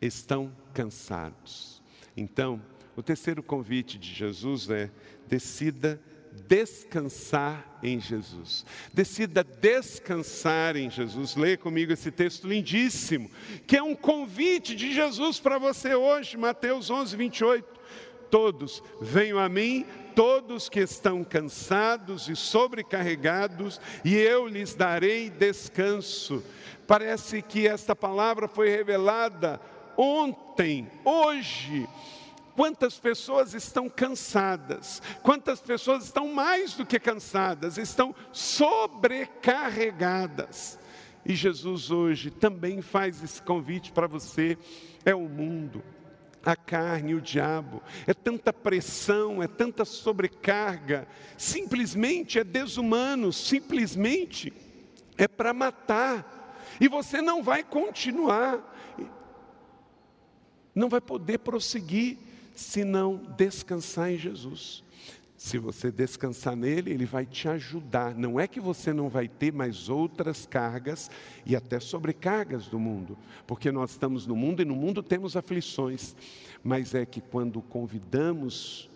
estão 0.01 0.51
cansados. 0.73 1.83
Então, 2.17 2.59
o 2.95 3.03
terceiro 3.03 3.43
convite 3.43 3.99
de 3.99 4.11
Jesus 4.11 4.71
é: 4.71 4.89
decida 5.27 6.01
descansar 6.47 7.77
em 7.83 7.99
Jesus. 7.99 8.65
Decida 8.91 9.43
descansar 9.43 10.75
em 10.75 10.89
Jesus. 10.89 11.35
Leia 11.35 11.55
comigo 11.55 11.93
esse 11.93 12.09
texto 12.09 12.47
lindíssimo, 12.47 13.29
que 13.67 13.77
é 13.77 13.83
um 13.83 13.93
convite 13.93 14.75
de 14.75 14.91
Jesus 14.91 15.39
para 15.39 15.59
você 15.59 15.93
hoje, 15.93 16.35
Mateus 16.35 16.89
11, 16.89 17.15
28. 17.15 17.79
Todos 18.31 18.81
venham 18.99 19.37
a 19.37 19.47
mim, 19.47 19.85
todos 20.15 20.69
que 20.69 20.79
estão 20.79 21.23
cansados 21.23 22.29
e 22.29 22.35
sobrecarregados, 22.35 23.79
e 24.03 24.15
eu 24.15 24.47
lhes 24.47 24.73
darei 24.73 25.29
descanso. 25.29 26.43
Parece 26.87 27.39
que 27.41 27.67
esta 27.67 27.95
palavra 27.95 28.47
foi 28.47 28.69
revelada 28.69 29.59
ontem, 29.97 30.89
hoje. 31.03 31.87
Quantas 32.55 32.99
pessoas 32.99 33.55
estão 33.55 33.89
cansadas? 33.89 35.01
Quantas 35.23 35.59
pessoas 35.59 36.05
estão 36.05 36.31
mais 36.31 36.75
do 36.75 36.85
que 36.85 36.99
cansadas? 36.99 37.79
Estão 37.79 38.13
sobrecarregadas. 38.31 40.77
E 41.25 41.33
Jesus 41.35 41.89
hoje 41.89 42.29
também 42.29 42.79
faz 42.81 43.23
esse 43.23 43.41
convite 43.41 43.91
para 43.91 44.05
você. 44.07 44.57
É 45.03 45.15
o 45.15 45.27
mundo, 45.27 45.83
a 46.45 46.55
carne, 46.55 47.15
o 47.15 47.21
diabo. 47.21 47.81
É 48.05 48.13
tanta 48.13 48.51
pressão, 48.51 49.41
é 49.41 49.47
tanta 49.47 49.85
sobrecarga. 49.85 51.07
Simplesmente 51.37 52.37
é 52.37 52.43
desumano, 52.43 53.31
simplesmente 53.31 54.51
é 55.17 55.27
para 55.27 55.53
matar. 55.53 56.41
E 56.79 56.87
você 56.87 57.21
não 57.21 57.41
vai 57.43 57.63
continuar, 57.63 58.61
não 60.73 60.89
vai 60.89 60.99
poder 60.99 61.39
prosseguir 61.39 62.17
se 62.55 62.83
não 62.83 63.17
descansar 63.37 64.11
em 64.11 64.17
Jesus. 64.17 64.82
Se 65.43 65.57
você 65.57 65.91
descansar 65.91 66.55
nele, 66.55 66.91
ele 66.91 67.05
vai 67.05 67.25
te 67.25 67.49
ajudar. 67.49 68.15
Não 68.15 68.39
é 68.39 68.47
que 68.47 68.61
você 68.61 68.93
não 68.93 69.09
vai 69.09 69.27
ter 69.27 69.51
mais 69.51 69.89
outras 69.89 70.45
cargas 70.45 71.11
e 71.45 71.53
até 71.53 71.81
sobrecargas 71.81 72.69
do 72.69 72.79
mundo, 72.79 73.17
porque 73.45 73.69
nós 73.69 73.91
estamos 73.91 74.25
no 74.25 74.37
mundo 74.37 74.61
e 74.61 74.65
no 74.65 74.73
mundo 74.73 75.03
temos 75.03 75.35
aflições, 75.35 76.15
mas 76.63 76.95
é 76.95 77.05
que 77.05 77.19
quando 77.19 77.61
convidamos 77.61 78.89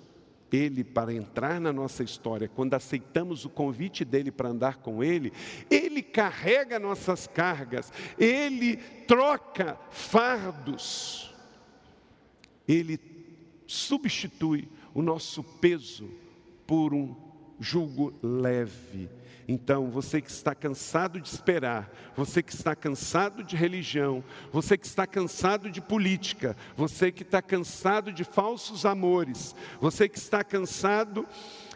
ele 0.50 0.86
para 0.86 1.14
entrar 1.14 1.60
na 1.60 1.74
nossa 1.74 2.02
história, 2.02 2.48
quando 2.48 2.76
aceitamos 2.76 3.44
o 3.44 3.50
convite 3.50 4.06
dele 4.06 4.32
para 4.32 4.48
andar 4.48 4.78
com 4.78 5.04
ele, 5.04 5.34
ele 5.70 6.02
carrega 6.02 6.80
nossas 6.80 7.28
cargas, 7.28 7.92
ele 8.18 8.78
troca 9.06 9.78
fardos, 9.92 11.36
ele 12.66 12.98
substitui 13.68 14.70
o 14.94 15.02
nosso 15.02 15.44
peso 15.44 16.10
por 16.68 16.94
um 16.94 17.16
jugo 17.60 18.14
leve. 18.22 19.10
Então, 19.48 19.90
você 19.90 20.22
que 20.22 20.30
está 20.30 20.54
cansado 20.54 21.22
de 21.22 21.30
esperar, 21.30 21.90
você 22.18 22.44
que 22.44 22.54
está 22.54 22.76
cansado 22.76 23.46
de 23.46 23.56
religião, 23.56 24.22
você 24.52 24.78
que 24.78 24.86
está 24.86 25.08
cansado 25.08 25.72
de 25.72 25.80
política, 25.80 26.56
você 26.76 27.14
que 27.14 27.24
está 27.24 27.42
cansado 27.42 28.12
de 28.12 28.26
falsos 28.26 28.86
amores, 28.86 29.56
você 29.80 30.10
que 30.10 30.18
está 30.18 30.44
cansado 30.44 31.26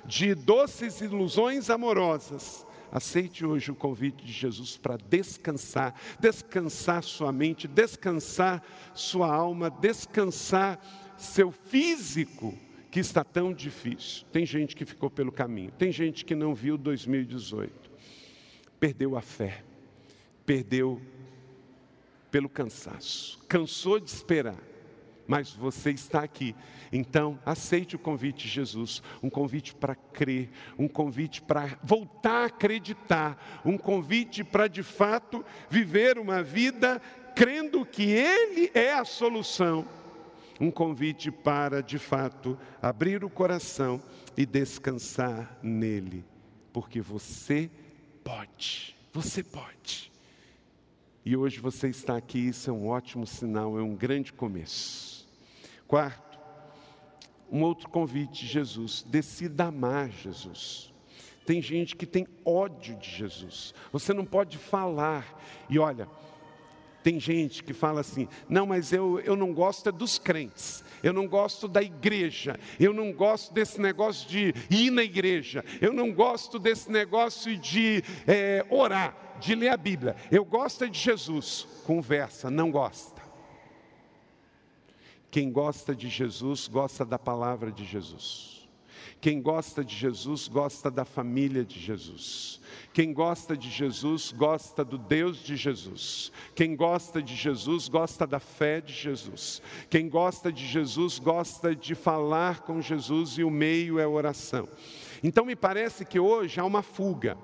de 0.05 0.35
doces 0.35 0.99
ilusões 0.99 1.69
amorosas, 1.69 2.67
aceite 2.91 3.45
hoje 3.45 3.71
o 3.71 3.75
convite 3.75 4.25
de 4.25 4.33
Jesus 4.33 4.75
para 4.75 4.97
descansar, 4.97 5.95
descansar 6.19 7.03
sua 7.03 7.31
mente, 7.31 7.69
descansar 7.69 8.61
sua 8.93 9.33
alma, 9.33 9.69
descansar 9.69 10.77
seu 11.17 11.51
físico 11.51 12.53
que 12.91 12.99
está 12.99 13.23
tão 13.23 13.53
difícil. 13.53 14.25
Tem 14.31 14.45
gente 14.45 14.75
que 14.75 14.85
ficou 14.85 15.09
pelo 15.09 15.31
caminho, 15.31 15.71
tem 15.71 15.91
gente 15.91 16.25
que 16.25 16.35
não 16.35 16.53
viu 16.53 16.77
2018, 16.77 17.89
perdeu 18.79 19.17
a 19.17 19.21
fé, 19.21 19.63
perdeu 20.45 21.01
pelo 22.29 22.49
cansaço, 22.49 23.39
cansou 23.47 23.97
de 23.99 24.11
esperar, 24.11 24.59
mas 25.25 25.51
você 25.51 25.91
está 25.91 26.21
aqui. 26.21 26.53
Então, 26.91 27.39
aceite 27.45 27.95
o 27.95 27.99
convite 27.99 28.43
de 28.45 28.49
Jesus, 28.49 29.01
um 29.23 29.29
convite 29.29 29.73
para 29.73 29.95
crer, 29.95 30.49
um 30.77 30.89
convite 30.89 31.41
para 31.41 31.79
voltar 31.81 32.43
a 32.43 32.45
acreditar, 32.47 33.61
um 33.63 33.77
convite 33.77 34.43
para 34.43 34.67
de 34.67 34.83
fato 34.83 35.45
viver 35.69 36.17
uma 36.17 36.43
vida 36.43 37.01
crendo 37.33 37.85
que 37.85 38.03
Ele 38.03 38.69
é 38.73 38.93
a 38.93 39.05
solução 39.05 39.87
um 40.61 40.69
convite 40.69 41.31
para, 41.31 41.81
de 41.81 41.97
fato, 41.97 42.55
abrir 42.79 43.23
o 43.23 43.29
coração 43.31 43.99
e 44.37 44.45
descansar 44.45 45.57
nele, 45.63 46.23
porque 46.71 47.01
você 47.01 47.67
pode, 48.23 48.95
você 49.11 49.43
pode. 49.43 50.11
E 51.25 51.35
hoje 51.35 51.59
você 51.59 51.87
está 51.87 52.15
aqui, 52.15 52.37
isso 52.37 52.69
é 52.69 52.73
um 52.73 52.87
ótimo 52.87 53.25
sinal, 53.25 53.79
é 53.79 53.81
um 53.81 53.95
grande 53.95 54.31
começo. 54.31 55.27
Quarto, 55.87 56.39
um 57.51 57.63
outro 57.63 57.89
convite 57.89 58.45
Jesus: 58.45 59.03
decida 59.09 59.65
amar 59.65 60.11
Jesus. 60.11 60.93
Tem 61.43 61.59
gente 61.59 61.95
que 61.95 62.05
tem 62.05 62.27
ódio 62.45 62.95
de 62.97 63.09
Jesus. 63.09 63.73
Você 63.91 64.13
não 64.13 64.25
pode 64.25 64.59
falar. 64.59 65.25
E 65.67 65.79
olha, 65.79 66.07
tem 67.03 67.19
gente 67.19 67.63
que 67.63 67.73
fala 67.73 68.01
assim: 68.01 68.27
não, 68.47 68.65
mas 68.65 68.91
eu, 68.91 69.19
eu 69.21 69.35
não 69.35 69.53
gosto 69.53 69.89
é 69.89 69.91
dos 69.91 70.17
crentes, 70.17 70.83
eu 71.03 71.13
não 71.13 71.27
gosto 71.27 71.67
da 71.67 71.81
igreja, 71.81 72.59
eu 72.79 72.93
não 72.93 73.11
gosto 73.11 73.53
desse 73.53 73.79
negócio 73.79 74.29
de 74.29 74.53
ir 74.69 74.91
na 74.91 75.03
igreja, 75.03 75.63
eu 75.79 75.93
não 75.93 76.11
gosto 76.11 76.59
desse 76.59 76.91
negócio 76.91 77.57
de 77.57 78.03
é, 78.27 78.65
orar, 78.69 79.37
de 79.39 79.55
ler 79.55 79.69
a 79.69 79.77
Bíblia, 79.77 80.15
eu 80.31 80.45
gosto 80.45 80.83
é 80.83 80.87
de 80.87 80.99
Jesus. 80.99 81.67
Conversa, 81.85 82.49
não 82.49 82.69
gosta. 82.69 83.21
Quem 85.31 85.49
gosta 85.51 85.95
de 85.95 86.09
Jesus, 86.09 86.67
gosta 86.67 87.05
da 87.05 87.17
palavra 87.17 87.71
de 87.71 87.85
Jesus. 87.85 88.50
Quem 89.21 89.39
gosta 89.39 89.85
de 89.85 89.95
Jesus, 89.95 90.47
gosta 90.47 90.89
da 90.89 91.05
família 91.05 91.63
de 91.63 91.79
Jesus. 91.79 92.59
Quem 92.91 93.13
gosta 93.13 93.55
de 93.55 93.69
Jesus, 93.69 94.31
gosta 94.31 94.83
do 94.83 94.97
Deus 94.97 95.37
de 95.37 95.55
Jesus. 95.55 96.31
Quem 96.55 96.75
gosta 96.75 97.21
de 97.21 97.35
Jesus, 97.35 97.87
gosta 97.87 98.25
da 98.25 98.39
fé 98.39 98.81
de 98.81 98.91
Jesus. 98.91 99.61
Quem 99.91 100.09
gosta 100.09 100.51
de 100.51 100.65
Jesus, 100.65 101.19
gosta 101.19 101.75
de 101.75 101.93
falar 101.93 102.61
com 102.61 102.81
Jesus 102.81 103.37
e 103.37 103.43
o 103.43 103.51
meio 103.51 103.99
é 103.99 104.07
oração. 104.07 104.67
Então 105.23 105.45
me 105.45 105.55
parece 105.55 106.03
que 106.03 106.19
hoje 106.19 106.59
há 106.59 106.65
uma 106.65 106.81
fuga. 106.81 107.37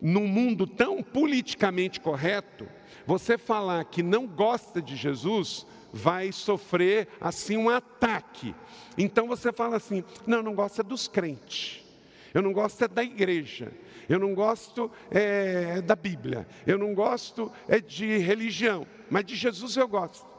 Num 0.00 0.26
mundo 0.26 0.66
tão 0.66 1.04
politicamente 1.04 2.00
correto, 2.00 2.66
você 3.06 3.38
falar 3.38 3.84
que 3.84 4.02
não 4.02 4.26
gosta 4.26 4.82
de 4.82 4.96
Jesus 4.96 5.64
vai 5.92 6.32
sofrer 6.32 7.08
assim 7.20 7.56
um 7.56 7.68
ataque. 7.68 8.54
Então 8.96 9.28
você 9.28 9.52
fala 9.52 9.76
assim: 9.76 10.02
não, 10.26 10.42
não 10.42 10.54
gosta 10.54 10.82
dos 10.82 11.06
crentes, 11.06 11.84
eu 12.32 12.40
não 12.40 12.52
gosto 12.52 12.82
é 12.82 12.88
da 12.88 13.04
igreja, 13.04 13.72
eu 14.08 14.18
não 14.18 14.34
gosto 14.34 14.90
é, 15.10 15.82
da 15.82 15.94
Bíblia, 15.94 16.46
eu 16.66 16.78
não 16.78 16.94
gosto 16.94 17.52
é 17.68 17.80
de 17.80 18.16
religião, 18.18 18.86
mas 19.10 19.24
de 19.24 19.36
Jesus 19.36 19.76
eu 19.76 19.86
gosto. 19.86 20.32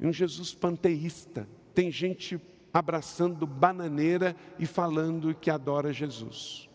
Um 0.00 0.12
Jesus 0.12 0.52
panteísta, 0.52 1.48
tem 1.72 1.90
gente 1.90 2.38
abraçando 2.72 3.46
bananeira 3.46 4.34
e 4.58 4.66
falando 4.66 5.34
que 5.34 5.48
adora 5.48 5.92
Jesus. 5.92 6.68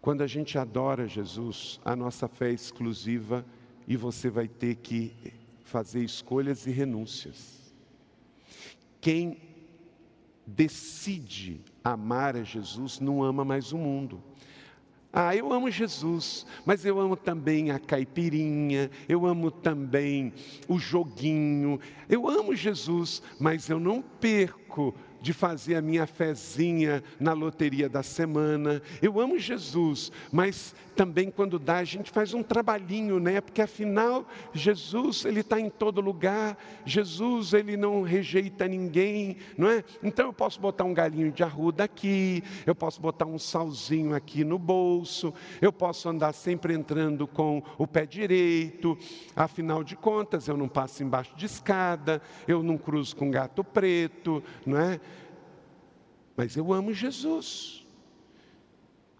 Quando 0.00 0.22
a 0.22 0.26
gente 0.26 0.56
adora 0.56 1.06
Jesus, 1.06 1.78
a 1.84 1.94
nossa 1.94 2.26
fé 2.26 2.48
é 2.48 2.54
exclusiva 2.54 3.44
e 3.86 3.96
você 3.96 4.30
vai 4.30 4.48
ter 4.48 4.76
que 4.76 5.12
fazer 5.68 6.02
escolhas 6.02 6.66
e 6.66 6.70
renúncias. 6.70 7.72
Quem 9.00 9.36
decide 10.46 11.60
amar 11.84 12.36
a 12.36 12.42
Jesus 12.42 12.98
não 12.98 13.22
ama 13.22 13.44
mais 13.44 13.70
o 13.70 13.76
mundo. 13.78 14.22
Ah, 15.12 15.36
eu 15.36 15.52
amo 15.52 15.70
Jesus, 15.70 16.46
mas 16.64 16.84
eu 16.84 16.98
amo 16.98 17.16
também 17.16 17.70
a 17.70 17.78
caipirinha, 17.78 18.90
eu 19.08 19.26
amo 19.26 19.50
também 19.50 20.32
o 20.66 20.78
joguinho. 20.78 21.78
Eu 22.08 22.26
amo 22.28 22.54
Jesus, 22.54 23.22
mas 23.38 23.68
eu 23.68 23.78
não 23.78 24.00
perco 24.00 24.94
de 25.20 25.32
fazer 25.32 25.76
a 25.76 25.82
minha 25.82 26.06
fezinha 26.06 27.02
na 27.18 27.32
loteria 27.32 27.88
da 27.88 28.02
semana. 28.02 28.82
Eu 29.02 29.20
amo 29.20 29.38
Jesus, 29.38 30.12
mas 30.32 30.74
também 30.98 31.30
quando 31.30 31.60
dá, 31.60 31.78
a 31.78 31.84
gente 31.84 32.10
faz 32.10 32.34
um 32.34 32.42
trabalhinho, 32.42 33.20
né? 33.20 33.40
Porque 33.40 33.62
afinal, 33.62 34.26
Jesus, 34.52 35.24
ele 35.24 35.40
está 35.40 35.60
em 35.60 35.70
todo 35.70 36.00
lugar. 36.00 36.58
Jesus, 36.84 37.52
ele 37.52 37.76
não 37.76 38.02
rejeita 38.02 38.66
ninguém, 38.66 39.36
não 39.56 39.70
é? 39.70 39.84
Então 40.02 40.26
eu 40.26 40.32
posso 40.32 40.60
botar 40.60 40.82
um 40.82 40.92
galinho 40.92 41.30
de 41.30 41.44
arruda 41.44 41.84
aqui, 41.84 42.42
eu 42.66 42.74
posso 42.74 43.00
botar 43.00 43.26
um 43.26 43.38
salzinho 43.38 44.14
aqui 44.14 44.42
no 44.42 44.58
bolso, 44.58 45.32
eu 45.62 45.72
posso 45.72 46.08
andar 46.08 46.32
sempre 46.32 46.74
entrando 46.74 47.26
com 47.28 47.62
o 47.76 47.86
pé 47.86 48.04
direito. 48.04 48.98
Afinal 49.36 49.84
de 49.84 49.94
contas, 49.94 50.48
eu 50.48 50.56
não 50.56 50.68
passo 50.68 51.02
embaixo 51.02 51.36
de 51.36 51.46
escada, 51.46 52.20
eu 52.46 52.60
não 52.60 52.76
cruzo 52.76 53.14
com 53.14 53.30
gato 53.30 53.62
preto, 53.62 54.42
não 54.66 54.78
é? 54.78 55.00
Mas 56.38 56.56
eu 56.56 56.72
amo 56.72 56.94
Jesus. 56.94 57.84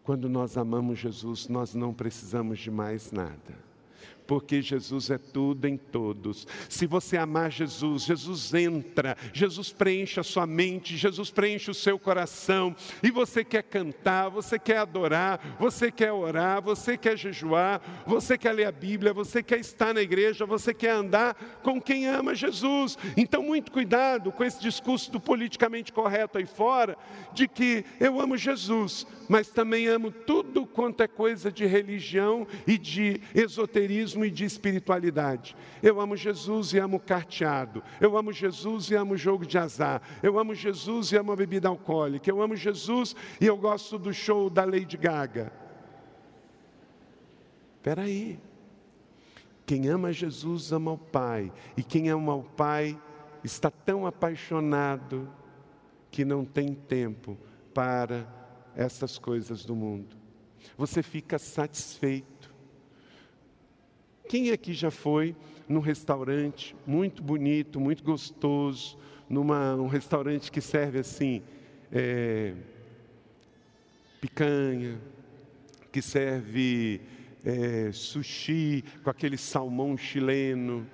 Quando 0.04 0.28
nós 0.28 0.56
amamos 0.56 1.00
Jesus, 1.00 1.48
nós 1.48 1.74
não 1.74 1.92
precisamos 1.92 2.60
de 2.60 2.70
mais 2.70 3.10
nada. 3.10 3.67
Porque 4.28 4.60
Jesus 4.60 5.08
é 5.08 5.16
tudo 5.16 5.66
em 5.66 5.78
todos. 5.78 6.46
Se 6.68 6.86
você 6.86 7.16
amar 7.16 7.50
Jesus, 7.50 8.04
Jesus 8.04 8.52
entra, 8.52 9.16
Jesus 9.32 9.72
preenche 9.72 10.20
a 10.20 10.22
sua 10.22 10.46
mente, 10.46 10.98
Jesus 10.98 11.30
preenche 11.30 11.70
o 11.70 11.74
seu 11.74 11.98
coração, 11.98 12.76
e 13.02 13.10
você 13.10 13.42
quer 13.42 13.62
cantar, 13.62 14.28
você 14.28 14.58
quer 14.58 14.78
adorar, 14.78 15.56
você 15.58 15.90
quer 15.90 16.12
orar, 16.12 16.60
você 16.60 16.98
quer 16.98 17.16
jejuar, 17.16 17.80
você 18.06 18.36
quer 18.36 18.52
ler 18.52 18.66
a 18.66 18.72
Bíblia, 18.72 19.14
você 19.14 19.42
quer 19.42 19.60
estar 19.60 19.94
na 19.94 20.02
igreja, 20.02 20.44
você 20.44 20.74
quer 20.74 20.90
andar 20.90 21.34
com 21.62 21.80
quem 21.80 22.06
ama 22.06 22.34
Jesus. 22.34 22.98
Então, 23.16 23.42
muito 23.42 23.72
cuidado 23.72 24.30
com 24.30 24.44
esse 24.44 24.60
discurso 24.60 25.10
do 25.10 25.18
politicamente 25.18 25.90
correto 25.90 26.36
aí 26.36 26.44
fora, 26.44 26.98
de 27.32 27.48
que 27.48 27.82
eu 27.98 28.20
amo 28.20 28.36
Jesus, 28.36 29.06
mas 29.26 29.48
também 29.48 29.86
amo 29.86 30.10
tudo 30.10 30.66
quanto 30.66 31.02
é 31.02 31.08
coisa 31.08 31.50
de 31.50 31.64
religião 31.64 32.46
e 32.66 32.76
de 32.76 33.22
esoterismo 33.34 34.17
e 34.24 34.30
de 34.30 34.44
espiritualidade. 34.44 35.56
Eu 35.82 36.00
amo 36.00 36.16
Jesus 36.16 36.72
e 36.72 36.78
amo 36.78 36.98
carteado. 36.98 37.82
Eu 38.00 38.16
amo 38.16 38.32
Jesus 38.32 38.90
e 38.90 38.94
amo 38.94 39.16
jogo 39.16 39.46
de 39.46 39.58
azar. 39.58 40.02
Eu 40.22 40.38
amo 40.38 40.54
Jesus 40.54 41.12
e 41.12 41.16
amo 41.16 41.32
a 41.32 41.36
bebida 41.36 41.68
alcoólica. 41.68 42.30
Eu 42.30 42.40
amo 42.42 42.56
Jesus 42.56 43.14
e 43.40 43.46
eu 43.46 43.56
gosto 43.56 43.98
do 43.98 44.12
show 44.12 44.48
da 44.48 44.64
Lady 44.64 44.96
Gaga. 44.96 45.52
Espera 47.76 48.02
aí. 48.02 48.38
Quem 49.64 49.88
ama 49.88 50.12
Jesus 50.12 50.72
ama 50.72 50.92
o 50.92 50.98
Pai. 50.98 51.52
E 51.76 51.82
quem 51.82 52.08
ama 52.08 52.34
o 52.34 52.42
Pai 52.42 52.98
está 53.42 53.70
tão 53.70 54.06
apaixonado 54.06 55.28
que 56.10 56.24
não 56.24 56.44
tem 56.44 56.74
tempo 56.74 57.36
para 57.74 58.26
essas 58.74 59.18
coisas 59.18 59.64
do 59.64 59.74
mundo. 59.74 60.16
Você 60.76 61.02
fica 61.02 61.38
satisfeito 61.38 62.37
quem 64.28 64.50
aqui 64.50 64.74
já 64.74 64.90
foi 64.90 65.34
num 65.66 65.80
restaurante 65.80 66.76
muito 66.86 67.22
bonito, 67.22 67.80
muito 67.80 68.04
gostoso, 68.04 68.98
numa 69.28 69.74
um 69.74 69.86
restaurante 69.86 70.52
que 70.52 70.60
serve 70.60 70.98
assim 70.98 71.42
é, 71.90 72.52
picanha, 74.20 75.00
que 75.90 76.02
serve 76.02 77.00
é, 77.44 77.90
sushi 77.90 78.84
com 79.02 79.10
aquele 79.10 79.38
salmão 79.38 79.96
chileno, 79.96 80.86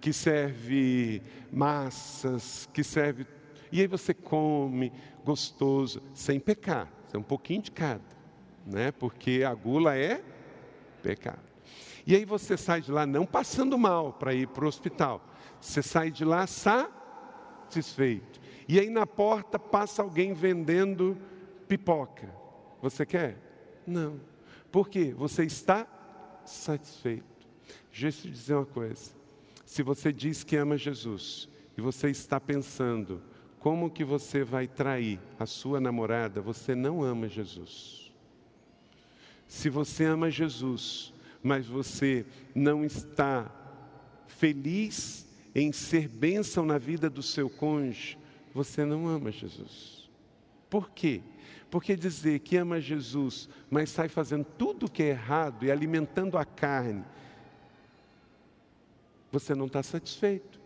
que 0.00 0.12
serve 0.12 1.22
massas, 1.50 2.68
que 2.72 2.84
serve 2.84 3.26
e 3.72 3.80
aí 3.80 3.86
você 3.86 4.12
come 4.12 4.92
gostoso, 5.24 6.02
sem 6.12 6.38
pecar, 6.38 6.92
é 7.10 7.16
um 7.16 7.22
pouquinho 7.22 7.62
de 7.62 7.70
cada, 7.70 8.04
né? 8.66 8.92
Porque 8.92 9.42
a 9.46 9.54
gula 9.54 9.96
é 9.96 10.22
pecado. 11.02 11.51
E 12.06 12.16
aí 12.16 12.24
você 12.24 12.56
sai 12.56 12.80
de 12.80 12.90
lá 12.90 13.06
não 13.06 13.24
passando 13.24 13.78
mal 13.78 14.12
para 14.12 14.34
ir 14.34 14.48
para 14.48 14.64
o 14.64 14.68
hospital. 14.68 15.24
Você 15.60 15.82
sai 15.82 16.10
de 16.10 16.24
lá 16.24 16.46
satisfeito. 16.46 18.40
E 18.68 18.78
aí 18.78 18.90
na 18.90 19.06
porta 19.06 19.58
passa 19.58 20.02
alguém 20.02 20.32
vendendo 20.32 21.16
pipoca. 21.68 22.32
Você 22.80 23.06
quer? 23.06 23.38
Não. 23.86 24.20
Por 24.70 24.88
quê? 24.88 25.14
Você 25.16 25.44
está 25.44 25.86
satisfeito. 26.44 27.24
Deixa 27.90 28.06
eu 28.06 28.12
te 28.12 28.30
dizer 28.30 28.54
uma 28.54 28.66
coisa. 28.66 29.12
Se 29.64 29.82
você 29.82 30.12
diz 30.12 30.42
que 30.42 30.56
ama 30.56 30.76
Jesus 30.76 31.48
e 31.76 31.80
você 31.80 32.10
está 32.10 32.40
pensando 32.40 33.22
como 33.58 33.90
que 33.90 34.04
você 34.04 34.42
vai 34.42 34.66
trair 34.66 35.20
a 35.38 35.46
sua 35.46 35.80
namorada, 35.80 36.40
você 36.40 36.74
não 36.74 37.02
ama 37.02 37.28
Jesus. 37.28 38.12
Se 39.46 39.68
você 39.70 40.04
ama 40.04 40.30
Jesus, 40.30 41.11
mas 41.42 41.66
você 41.66 42.24
não 42.54 42.84
está 42.84 43.50
feliz 44.26 45.26
em 45.54 45.72
ser 45.72 46.08
bênção 46.08 46.64
na 46.64 46.78
vida 46.78 47.10
do 47.10 47.22
seu 47.22 47.50
cônjuge, 47.50 48.18
você 48.54 48.84
não 48.84 49.06
ama 49.06 49.30
Jesus. 49.30 50.10
Por 50.70 50.90
quê? 50.90 51.22
Porque 51.70 51.96
dizer 51.96 52.38
que 52.40 52.56
ama 52.56 52.80
Jesus, 52.80 53.48
mas 53.70 53.90
sai 53.90 54.08
fazendo 54.08 54.44
tudo 54.44 54.86
o 54.86 54.90
que 54.90 55.02
é 55.02 55.08
errado 55.10 55.64
e 55.64 55.70
alimentando 55.70 56.38
a 56.38 56.44
carne, 56.44 57.04
você 59.30 59.54
não 59.54 59.66
está 59.66 59.82
satisfeito. 59.82 60.61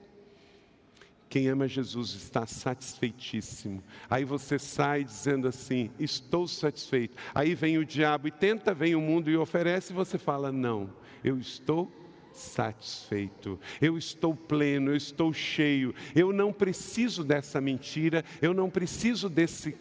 Quem 1.28 1.48
ama 1.48 1.66
Jesus 1.66 2.14
está 2.14 2.46
satisfeitíssimo. 2.46 3.82
Aí 4.08 4.24
você 4.24 4.58
sai 4.58 5.02
dizendo 5.02 5.48
assim: 5.48 5.90
Estou 5.98 6.46
satisfeito. 6.46 7.16
Aí 7.34 7.54
vem 7.54 7.78
o 7.78 7.84
diabo 7.84 8.28
e 8.28 8.30
tenta, 8.30 8.72
vem 8.72 8.94
o 8.94 9.00
mundo 9.00 9.30
e 9.30 9.36
oferece, 9.36 9.92
e 9.92 9.96
você 9.96 10.18
fala: 10.18 10.52
Não, 10.52 10.90
eu 11.24 11.38
estou 11.38 11.90
satisfeito, 12.32 13.58
eu 13.80 13.96
estou 13.96 14.36
pleno, 14.36 14.90
eu 14.90 14.96
estou 14.96 15.32
cheio, 15.32 15.94
eu 16.14 16.32
não 16.32 16.52
preciso 16.52 17.24
dessa 17.24 17.60
mentira, 17.60 18.24
eu 18.40 18.52
não 18.52 18.68
preciso 18.68 19.28
desse 19.28 19.76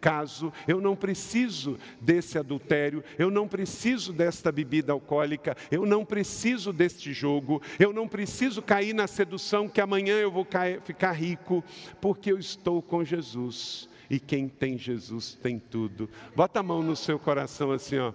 caso, 0.00 0.52
eu 0.66 0.80
não 0.80 0.96
preciso 0.96 1.78
desse 2.00 2.38
adultério, 2.38 3.02
eu 3.18 3.30
não 3.30 3.46
preciso 3.46 4.12
desta 4.12 4.50
bebida 4.50 4.92
alcoólica, 4.92 5.56
eu 5.70 5.84
não 5.84 6.04
preciso 6.04 6.72
deste 6.72 7.12
jogo, 7.12 7.62
eu 7.78 7.92
não 7.92 8.08
preciso 8.08 8.62
cair 8.62 8.94
na 8.94 9.06
sedução 9.06 9.68
que 9.68 9.80
amanhã 9.80 10.16
eu 10.18 10.30
vou 10.30 10.44
cair, 10.44 10.80
ficar 10.82 11.12
rico, 11.12 11.62
porque 12.00 12.32
eu 12.32 12.38
estou 12.38 12.80
com 12.82 13.04
Jesus. 13.04 13.88
E 14.10 14.18
quem 14.18 14.48
tem 14.48 14.78
Jesus 14.78 15.34
tem 15.34 15.58
tudo. 15.58 16.08
Bota 16.34 16.60
a 16.60 16.62
mão 16.62 16.82
no 16.82 16.96
seu 16.96 17.18
coração 17.18 17.72
assim, 17.72 17.98
ó. 17.98 18.14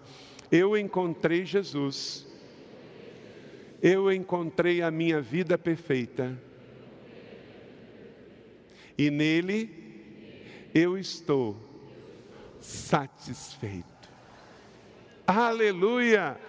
Eu 0.51 0.75
encontrei 0.75 1.45
Jesus. 1.45 2.25
Eu 3.81 4.11
encontrei 4.11 4.81
a 4.81 4.89
minha 4.89 5.21
vida 5.21 5.57
perfeita. 5.57 6.35
E 8.97 9.11
nele 9.11 9.69
eu 10.73 10.97
estou 10.97 11.72
satisfeito. 12.63 13.85
Aleluia! 15.27 16.39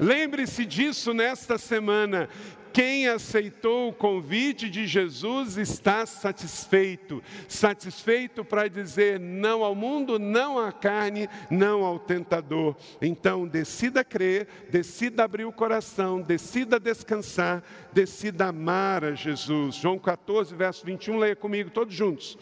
Lembre-se 0.00 0.64
disso 0.64 1.12
nesta 1.12 1.58
semana. 1.58 2.28
Quem 2.72 3.06
aceitou 3.06 3.88
o 3.88 3.92
convite 3.92 4.70
de 4.70 4.86
Jesus 4.86 5.58
está 5.58 6.06
satisfeito. 6.06 7.22
Satisfeito 7.46 8.44
para 8.44 8.68
dizer 8.68 9.20
não 9.20 9.62
ao 9.62 9.74
mundo, 9.74 10.18
não 10.18 10.58
à 10.58 10.72
carne, 10.72 11.28
não 11.50 11.84
ao 11.84 11.98
tentador. 11.98 12.74
Então, 13.00 13.46
decida 13.46 14.02
crer, 14.02 14.46
decida 14.70 15.24
abrir 15.24 15.44
o 15.44 15.52
coração, 15.52 16.20
decida 16.20 16.80
descansar, 16.80 17.62
decida 17.92 18.46
amar 18.46 19.04
a 19.04 19.14
Jesus. 19.14 19.76
João 19.76 19.98
14, 19.98 20.54
verso 20.54 20.84
21, 20.86 21.18
leia 21.18 21.36
comigo 21.36 21.70
todos 21.70 21.94
juntos. 21.94 22.38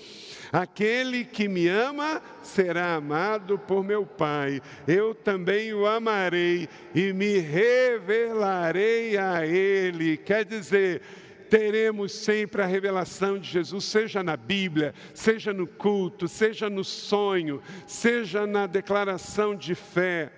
Aquele 0.53 1.25
que 1.25 1.49
me 1.49 1.69
ama 1.69 2.21
será 2.43 2.95
amado 2.95 3.59
por 3.59 3.85
meu 3.85 4.05
Pai. 4.05 4.61
Eu 4.87 5.15
também 5.15 5.73
o 5.73 5.87
amarei 5.87 6.69
e 6.95 7.13
me 7.13 7.39
revelarei 7.39 9.17
a 9.17 9.47
ele. 9.47 10.20
Quer 10.25 10.45
dizer, 10.45 11.03
teremos 11.49 12.13
sempre 12.13 12.63
a 12.63 12.67
revelação 12.67 13.39
de 13.39 13.49
Jesus, 13.51 13.85
seja 13.85 14.23
na 14.23 14.37
Bíblia, 14.37 14.95
seja 15.13 15.53
no 15.53 15.67
culto, 15.67 16.29
seja 16.29 16.71
no 16.71 16.85
sonho, 16.85 17.61
seja 17.87 18.47
na 18.47 18.67
declaração 18.67 19.55
de 19.55 19.75
fé 19.75 20.33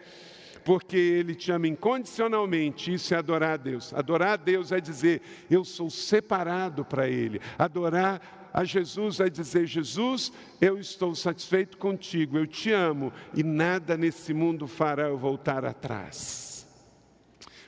porque 0.64 0.96
Ele 0.96 1.34
te 1.34 1.50
ama 1.50 1.66
incondicionalmente. 1.66 2.94
Isso 2.94 3.12
é 3.12 3.18
adorar 3.18 3.54
a 3.54 3.56
Deus. 3.56 3.92
Adorar 3.92 4.34
a 4.34 4.36
Deus 4.36 4.70
é 4.70 4.80
dizer, 4.80 5.20
eu 5.50 5.64
sou 5.64 5.90
separado 5.90 6.84
para 6.84 7.08
Ele. 7.08 7.40
Adorar 7.58 8.50
a 8.52 8.64
Jesus 8.64 9.16
vai 9.16 9.30
dizer: 9.30 9.66
Jesus, 9.66 10.32
eu 10.60 10.78
estou 10.78 11.14
satisfeito 11.14 11.78
contigo, 11.78 12.38
eu 12.38 12.46
te 12.46 12.70
amo 12.70 13.12
e 13.34 13.42
nada 13.42 13.96
nesse 13.96 14.34
mundo 14.34 14.66
fará 14.66 15.08
eu 15.08 15.18
voltar 15.18 15.64
atrás. 15.64 16.66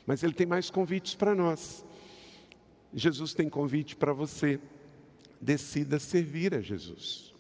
Mas 0.07 0.23
Ele 0.23 0.35
tem 0.35 0.47
mais 0.47 0.71
convites 0.71 1.15
para 1.15 1.35
nós. 1.35 1.84
Jesus 2.95 3.35
tem 3.35 3.49
convite 3.49 3.97
para 3.97 4.13
você. 4.13 4.61
Decida 5.41 5.99
servir 5.99 6.55
a 6.55 6.61
Jesus. 6.61 7.35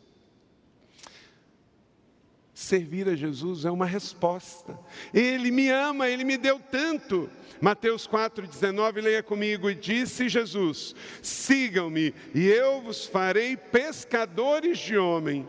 Servir 2.53 3.09
a 3.09 3.17
Jesus 3.17 3.64
é 3.64 3.71
uma 3.71 3.87
resposta. 3.87 4.79
Ele 5.12 5.51
me 5.51 5.71
ama, 5.71 6.09
ele 6.09 6.25
me 6.25 6.37
deu 6.37 6.59
tanto. 6.59 7.29
Mateus 7.61 8.07
4,19, 8.07 9.01
leia 9.01 9.23
comigo. 9.23 9.71
E 9.71 9.75
disse 9.75 10.29
Jesus: 10.29 10.95
Sigam-me, 11.23 12.14
e 12.35 12.47
eu 12.47 12.81
vos 12.83 13.07
farei 13.07 13.57
pescadores 13.57 14.79
de 14.79 14.97
homem. 14.97 15.47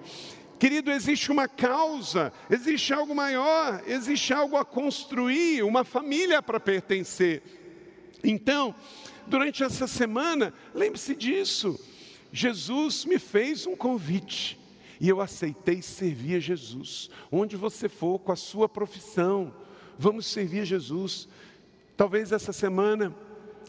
Querido, 0.58 0.89
existe 0.89 1.32
uma 1.32 1.48
causa, 1.48 2.32
existe 2.50 2.94
algo 2.94 3.13
maior, 3.13 3.84
existe 3.86 4.34
algo 4.34 4.56
a 4.56 4.63
construir, 4.63 5.62
uma 5.63 5.84
família 5.84 6.41
para 6.41 6.60
pertencer. 6.60 7.44
Então, 8.24 8.74
durante 9.27 9.63
essa 9.63 9.88
semana, 9.88 10.53
lembre-se 10.73 11.15
disso. 11.15 11.79
Jesus 12.31 13.05
me 13.05 13.19
fez 13.19 13.65
um 13.65 13.75
convite. 13.75 14.59
E 14.99 15.09
eu 15.09 15.21
aceitei 15.21 15.82
servir 15.82 16.36
a 16.36 16.39
Jesus. 16.39 17.09
Onde 17.32 17.55
você 17.55 17.89
for 17.89 18.19
com 18.19 18.32
a 18.32 18.36
sua 18.36 18.69
profissão, 18.69 19.53
vamos 19.97 20.26
servir 20.26 20.61
a 20.61 20.65
Jesus. 20.65 21.28
Talvez 21.97 22.32
essa 22.32 22.53
semana 22.53 23.13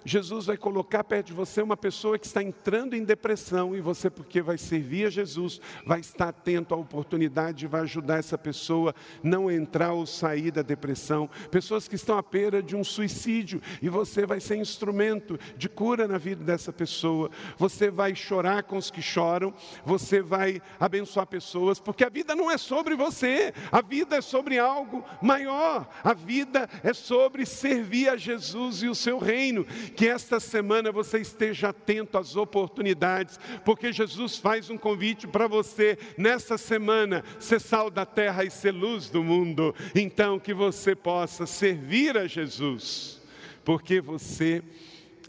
Jesus 0.06 0.46
vai 0.46 0.56
colocar 0.56 1.02
perto 1.02 1.26
de 1.26 1.32
você 1.32 1.60
uma 1.60 1.76
pessoa 1.76 2.16
que 2.16 2.26
está 2.26 2.40
entrando 2.40 2.94
em 2.94 3.02
depressão 3.02 3.74
e 3.74 3.80
você, 3.80 4.08
porque 4.08 4.40
vai 4.40 4.56
servir 4.56 5.06
a 5.06 5.10
Jesus, 5.10 5.60
vai 5.84 5.98
estar 5.98 6.28
atento 6.28 6.72
à 6.72 6.76
oportunidade 6.76 7.64
e 7.64 7.68
vai 7.68 7.80
ajudar 7.80 8.18
essa 8.18 8.38
pessoa 8.38 8.94
não 9.20 9.50
entrar 9.50 9.92
ou 9.92 10.06
sair 10.06 10.52
da 10.52 10.62
depressão. 10.62 11.28
Pessoas 11.50 11.88
que 11.88 11.96
estão 11.96 12.16
à 12.16 12.22
beira 12.22 12.62
de 12.62 12.76
um 12.76 12.84
suicídio 12.84 13.60
e 13.82 13.88
você 13.88 14.24
vai 14.24 14.38
ser 14.38 14.54
instrumento 14.54 15.36
de 15.56 15.68
cura 15.68 16.06
na 16.06 16.18
vida 16.18 16.44
dessa 16.44 16.72
pessoa. 16.72 17.28
Você 17.58 17.90
vai 17.90 18.14
chorar 18.14 18.62
com 18.62 18.76
os 18.76 18.92
que 18.92 19.02
choram, 19.02 19.52
você 19.84 20.22
vai 20.22 20.62
abençoar 20.78 21.26
pessoas, 21.26 21.80
porque 21.80 22.04
a 22.04 22.08
vida 22.08 22.32
não 22.32 22.48
é 22.48 22.56
sobre 22.56 22.94
você, 22.94 23.52
a 23.72 23.82
vida 23.82 24.18
é 24.18 24.20
sobre 24.20 24.56
algo 24.56 25.04
maior. 25.20 25.88
A 26.04 26.14
vida 26.14 26.68
é 26.84 26.92
sobre 26.92 27.44
servir 27.44 28.08
a 28.08 28.16
Jesus 28.16 28.84
e 28.84 28.88
o 28.88 28.94
seu 28.94 29.18
reino 29.18 29.66
que 29.96 30.06
esta 30.06 30.38
semana 30.38 30.92
você 30.92 31.18
esteja 31.18 31.70
atento 31.70 32.18
às 32.18 32.36
oportunidades, 32.36 33.40
porque 33.64 33.92
Jesus 33.92 34.36
faz 34.36 34.68
um 34.68 34.76
convite 34.76 35.26
para 35.26 35.48
você 35.48 35.98
nessa 36.18 36.58
semana 36.58 37.24
ser 37.40 37.60
sal 37.60 37.90
da 37.90 38.04
terra 38.04 38.44
e 38.44 38.50
ser 38.50 38.72
luz 38.72 39.08
do 39.08 39.24
mundo. 39.24 39.74
Então, 39.94 40.38
que 40.38 40.52
você 40.52 40.94
possa 40.94 41.46
servir 41.46 42.16
a 42.18 42.26
Jesus, 42.26 43.22
porque 43.64 44.00
você 44.00 44.62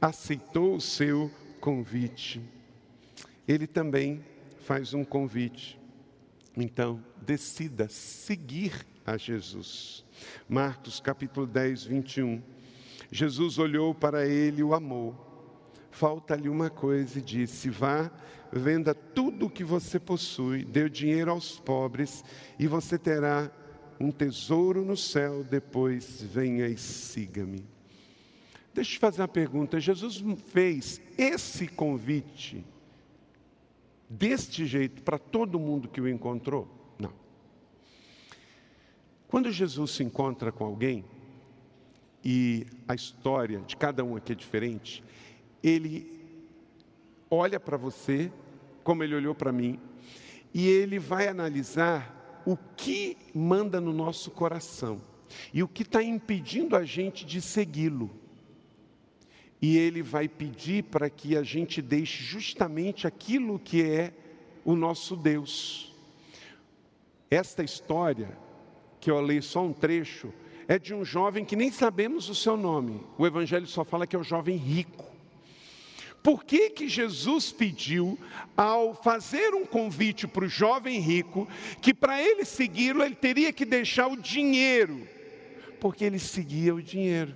aceitou 0.01 0.75
o 0.75 0.81
seu 0.81 1.31
convite. 1.61 2.41
Ele 3.47 3.65
também 3.65 4.23
faz 4.59 4.93
um 4.93 5.05
convite. 5.05 5.79
Então, 6.55 7.01
decida 7.21 7.87
seguir 7.87 8.85
a 9.05 9.15
Jesus. 9.15 10.03
Marcos 10.49 10.99
capítulo 10.99 11.47
10, 11.47 11.85
21. 11.85 12.56
Jesus 13.11 13.57
olhou 13.57 13.93
para 13.95 14.27
ele 14.27 14.59
e 14.59 14.63
o 14.63 14.73
amou. 14.73 15.15
Falta-lhe 15.91 16.49
uma 16.49 16.69
coisa 16.69 17.19
e 17.19 17.21
disse: 17.21 17.69
Vá, 17.69 18.11
venda 18.51 18.93
tudo 18.93 19.47
o 19.47 19.49
que 19.49 19.63
você 19.63 19.99
possui, 19.99 20.63
dê 20.63 20.89
dinheiro 20.89 21.31
aos 21.31 21.59
pobres 21.59 22.23
e 22.59 22.67
você 22.67 22.97
terá 22.97 23.51
um 23.99 24.11
tesouro 24.11 24.85
no 24.85 24.97
céu. 24.97 25.43
Depois 25.43 26.21
venha 26.21 26.67
e 26.67 26.77
siga-me. 26.77 27.65
Deixa 28.73 28.91
eu 28.91 28.93
te 28.93 28.99
fazer 28.99 29.21
uma 29.21 29.27
pergunta. 29.27 29.79
Jesus 29.79 30.23
fez 30.51 31.01
esse 31.17 31.67
convite 31.67 32.63
deste 34.09 34.65
jeito 34.65 35.01
para 35.01 35.17
todo 35.17 35.59
mundo 35.59 35.87
que 35.87 35.99
o 35.99 36.07
encontrou? 36.07 36.67
Não. 36.99 37.13
Quando 39.27 39.51
Jesus 39.51 39.91
se 39.91 40.03
encontra 40.03 40.51
com 40.51 40.63
alguém, 40.63 41.03
e 42.23 42.65
a 42.87 42.95
história 42.95 43.59
de 43.61 43.75
cada 43.75 44.03
um 44.03 44.15
aqui 44.15 44.31
é 44.31 44.35
diferente, 44.35 45.03
ele 45.63 46.11
olha 47.29 47.59
para 47.59 47.77
você, 47.77 48.31
como 48.83 49.03
ele 49.03 49.15
olhou 49.15 49.35
para 49.35 49.51
mim, 49.51 49.79
e 50.53 50.67
ele 50.67 50.99
vai 50.99 51.27
analisar 51.27 52.41
o 52.45 52.55
que 52.75 53.17
manda 53.33 53.81
no 53.81 53.91
nosso 53.91 54.31
coração 54.31 55.01
e 55.53 55.61
o 55.61 55.67
que 55.67 55.83
está 55.83 56.01
impedindo 56.01 56.75
a 56.75 56.83
gente 56.83 57.25
de 57.25 57.41
segui-lo. 57.41 58.09
E 59.61 59.77
ele 59.77 60.01
vai 60.01 60.27
pedir 60.27 60.83
para 60.83 61.09
que 61.09 61.35
a 61.35 61.43
gente 61.43 61.81
deixe 61.81 62.23
justamente 62.23 63.07
aquilo 63.07 63.59
que 63.59 63.83
é 63.83 64.13
o 64.63 64.75
nosso 64.75 65.15
Deus. 65.15 65.93
Esta 67.29 67.63
história, 67.63 68.37
que 68.99 69.09
eu 69.09 69.19
leio 69.19 69.43
só 69.43 69.63
um 69.63 69.73
trecho, 69.73 70.31
é 70.67 70.77
de 70.77 70.93
um 70.93 71.05
jovem 71.05 71.45
que 71.45 71.55
nem 71.55 71.71
sabemos 71.71 72.29
o 72.29 72.35
seu 72.35 72.57
nome. 72.57 73.01
O 73.17 73.25
Evangelho 73.25 73.67
só 73.67 73.85
fala 73.85 74.05
que 74.05 74.15
é 74.15 74.19
o 74.19 74.23
jovem 74.23 74.57
rico. 74.57 75.05
Por 76.21 76.43
que, 76.43 76.71
que 76.71 76.89
Jesus 76.89 77.53
pediu, 77.53 78.19
ao 78.55 78.93
fazer 78.93 79.53
um 79.53 79.65
convite 79.65 80.27
para 80.27 80.43
o 80.43 80.49
jovem 80.49 80.99
rico, 80.99 81.47
que 81.81 81.93
para 81.93 82.21
ele 82.21 82.43
segui-lo 82.43 83.01
ele 83.01 83.15
teria 83.15 83.53
que 83.53 83.63
deixar 83.63 84.07
o 84.07 84.17
dinheiro? 84.17 85.07
Porque 85.79 86.03
ele 86.03 86.19
seguia 86.19 86.75
o 86.75 86.81
dinheiro. 86.81 87.33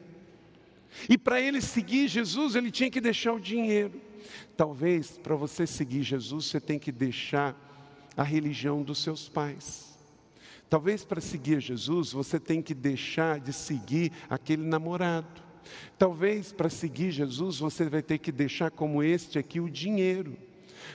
E 1.08 1.18
para 1.18 1.40
ele 1.40 1.62
seguir 1.62 2.10
Jesus, 2.10 2.56
ele 2.56 2.70
tinha 2.70 2.92
que 2.92 3.00
deixar 3.00 3.32
o 3.32 3.40
dinheiro. 3.40 3.94
Talvez 4.58 5.18
para 5.18 5.36
você 5.36 5.66
seguir 5.66 6.04
Jesus, 6.04 6.48
você 6.48 6.60
tem 6.60 6.78
que 6.78 6.92
deixar 6.92 7.56
a 8.18 8.24
religião 8.24 8.84
dos 8.84 9.02
seus 9.02 9.30
pais. 9.30 9.91
Talvez 10.72 11.04
para 11.04 11.20
seguir 11.20 11.60
Jesus 11.60 12.14
você 12.14 12.40
tem 12.40 12.62
que 12.62 12.74
deixar 12.74 13.42
de 13.42 13.52
seguir 13.52 14.10
aquele 14.30 14.64
namorado. 14.64 15.28
Talvez 15.98 16.54
para 16.54 16.70
seguir 16.70 17.12
Jesus 17.12 17.60
você 17.60 17.90
vai 17.90 18.02
ter 18.02 18.20
que 18.20 18.32
deixar 18.32 18.72
como 18.72 19.04
este 19.04 19.38
aqui 19.38 19.60
o 19.60 19.70
dinheiro. 19.70 20.38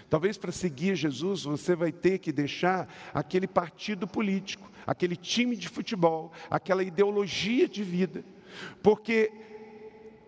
Talvez 0.08 0.38
para 0.38 0.50
seguir 0.50 0.96
Jesus 0.96 1.42
você 1.42 1.76
vai 1.76 1.92
ter 1.92 2.20
que 2.20 2.32
deixar 2.32 2.88
aquele 3.12 3.46
partido 3.46 4.08
político, 4.08 4.72
aquele 4.86 5.14
time 5.14 5.54
de 5.54 5.68
futebol, 5.68 6.32
aquela 6.48 6.82
ideologia 6.82 7.68
de 7.68 7.84
vida. 7.84 8.24
Porque 8.82 9.30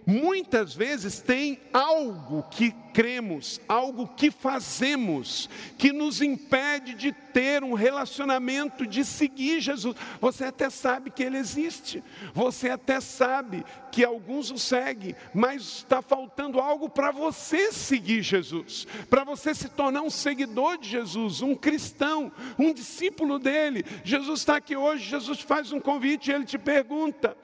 muitas 0.09 0.75
vezes 0.75 1.21
tem 1.21 1.61
algo 1.71 2.43
que 2.51 2.75
cremos, 2.95 3.61
algo 3.69 4.09
que 4.09 4.31
fazemos, 4.31 5.51
que 5.77 5.93
nos 5.93 6.23
impede 6.23 6.95
de 6.95 7.13
ter 7.13 7.63
um 7.63 7.75
relacionamento, 7.75 8.87
de 8.87 9.05
seguir 9.05 9.61
Jesus. 9.61 9.95
Você 10.19 10.45
até 10.47 10.71
sabe 10.71 11.11
que 11.11 11.23
Ele 11.23 11.37
existe, 11.37 12.03
você 12.33 12.71
até 12.71 13.03
sabe 13.03 13.63
que 13.93 14.03
alguns 14.03 14.51
o 14.51 14.57
seguem, 14.57 15.15
mas 15.35 15.61
está 15.61 16.01
faltando 16.01 16.59
algo 16.59 16.89
para 16.89 17.11
você 17.11 17.71
seguir 17.71 18.23
Jesus, 18.23 18.87
para 19.11 19.25
você 19.25 19.55
se 19.55 19.69
tornar 19.69 20.01
um 20.01 20.11
seguidor 20.11 20.79
de 20.79 20.89
Jesus, 20.89 21.43
um 21.43 21.55
cristão, 21.55 22.33
um 22.59 22.73
discípulo 22.73 23.39
dele. 23.39 23.85
Jesus 24.03 24.41
está 24.41 24.57
aqui 24.57 24.75
hoje, 24.75 25.05
Jesus 25.05 25.41
faz 25.41 25.71
um 25.71 25.79
convite 25.79 26.31
e 26.31 26.35
ele 26.35 26.47
te 26.47 26.57
pergunta. 26.57 27.37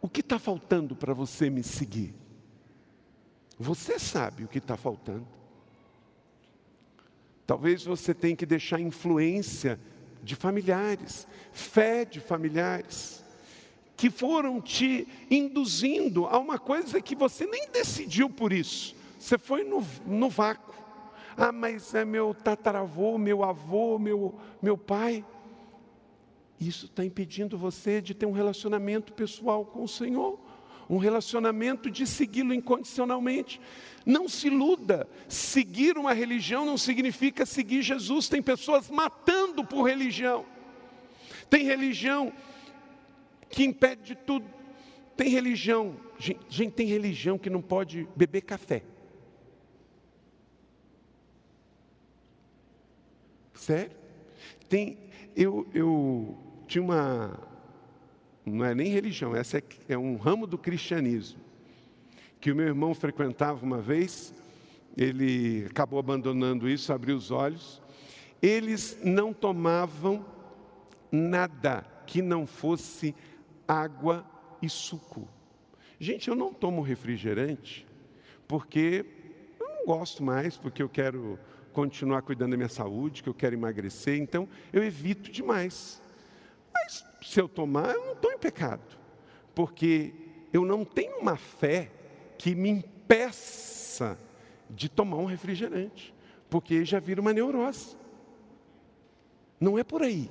O 0.00 0.08
que 0.08 0.20
está 0.20 0.38
faltando 0.38 0.94
para 0.94 1.12
você 1.12 1.50
me 1.50 1.62
seguir? 1.62 2.14
Você 3.58 3.98
sabe 3.98 4.44
o 4.44 4.48
que 4.48 4.58
está 4.58 4.76
faltando. 4.76 5.26
Talvez 7.46 7.84
você 7.84 8.14
tenha 8.14 8.36
que 8.36 8.46
deixar 8.46 8.78
influência 8.78 9.80
de 10.22 10.36
familiares, 10.36 11.26
fé 11.50 12.04
de 12.04 12.20
familiares, 12.20 13.24
que 13.96 14.10
foram 14.10 14.60
te 14.60 15.08
induzindo 15.30 16.26
a 16.26 16.38
uma 16.38 16.58
coisa 16.58 17.00
que 17.00 17.16
você 17.16 17.46
nem 17.46 17.68
decidiu 17.70 18.30
por 18.30 18.52
isso. 18.52 18.94
Você 19.18 19.36
foi 19.36 19.64
no, 19.64 19.84
no 20.06 20.28
vácuo. 20.28 20.74
Ah, 21.36 21.50
mas 21.50 21.94
é 21.94 22.04
meu 22.04 22.34
tataravô, 22.34 23.18
meu 23.18 23.42
avô, 23.42 23.98
meu, 23.98 24.34
meu 24.62 24.76
pai. 24.76 25.24
Isso 26.60 26.86
está 26.86 27.04
impedindo 27.04 27.56
você 27.56 28.00
de 28.00 28.14
ter 28.14 28.26
um 28.26 28.32
relacionamento 28.32 29.12
pessoal 29.12 29.64
com 29.64 29.84
o 29.84 29.88
Senhor, 29.88 30.38
um 30.90 30.96
relacionamento 30.96 31.90
de 31.90 32.06
segui-lo 32.06 32.52
incondicionalmente. 32.52 33.60
Não 34.04 34.28
se 34.28 34.48
iluda, 34.48 35.08
seguir 35.28 35.96
uma 35.96 36.12
religião 36.12 36.66
não 36.66 36.76
significa 36.76 37.46
seguir 37.46 37.82
Jesus. 37.82 38.28
Tem 38.28 38.42
pessoas 38.42 38.90
matando 38.90 39.64
por 39.64 39.84
religião, 39.84 40.44
tem 41.48 41.64
religião 41.64 42.32
que 43.48 43.64
impede 43.64 44.02
de 44.02 44.14
tudo, 44.16 44.46
tem 45.16 45.28
religião, 45.28 45.96
gente, 46.18 46.40
gente 46.48 46.72
tem 46.72 46.86
religião 46.86 47.38
que 47.38 47.48
não 47.48 47.62
pode 47.62 48.08
beber 48.16 48.42
café. 48.42 48.82
Sério? 53.54 53.96
Tem, 54.68 54.98
eu, 55.34 55.66
eu 55.74 56.47
tinha 56.68 56.82
uma, 56.82 57.40
não 58.44 58.64
é 58.64 58.74
nem 58.74 58.88
religião, 58.88 59.34
essa 59.34 59.58
é, 59.58 59.62
é 59.88 59.98
um 59.98 60.16
ramo 60.16 60.46
do 60.46 60.58
cristianismo, 60.58 61.40
que 62.40 62.52
o 62.52 62.56
meu 62.56 62.66
irmão 62.66 62.94
frequentava 62.94 63.64
uma 63.64 63.80
vez, 63.80 64.34
ele 64.96 65.66
acabou 65.70 65.98
abandonando 65.98 66.68
isso, 66.68 66.92
abriu 66.92 67.16
os 67.16 67.30
olhos. 67.30 67.80
Eles 68.40 68.98
não 69.02 69.32
tomavam 69.32 70.24
nada 71.10 71.84
que 72.06 72.20
não 72.20 72.46
fosse 72.46 73.14
água 73.66 74.24
e 74.60 74.68
suco. 74.68 75.28
Gente, 75.98 76.28
eu 76.28 76.36
não 76.36 76.52
tomo 76.52 76.82
refrigerante 76.82 77.86
porque 78.46 79.04
eu 79.58 79.68
não 79.68 79.86
gosto 79.86 80.22
mais, 80.22 80.56
porque 80.56 80.82
eu 80.82 80.88
quero 80.88 81.38
continuar 81.72 82.22
cuidando 82.22 82.52
da 82.52 82.56
minha 82.56 82.68
saúde, 82.68 83.22
que 83.22 83.28
eu 83.28 83.34
quero 83.34 83.54
emagrecer, 83.54 84.18
então 84.18 84.48
eu 84.72 84.82
evito 84.82 85.30
demais. 85.30 86.00
Mas 86.82 87.04
se 87.22 87.40
eu 87.40 87.48
tomar, 87.48 87.94
eu 87.94 88.04
não 88.04 88.12
estou 88.12 88.32
em 88.32 88.38
pecado, 88.38 88.98
porque 89.54 90.14
eu 90.52 90.64
não 90.64 90.84
tenho 90.84 91.18
uma 91.18 91.36
fé 91.36 91.90
que 92.36 92.54
me 92.54 92.70
impeça 92.70 94.18
de 94.70 94.88
tomar 94.88 95.16
um 95.16 95.24
refrigerante, 95.24 96.14
porque 96.48 96.84
já 96.84 97.00
vira 97.00 97.20
uma 97.20 97.32
neurose. 97.32 97.96
Não 99.60 99.78
é 99.78 99.82
por 99.82 100.02
aí. 100.02 100.30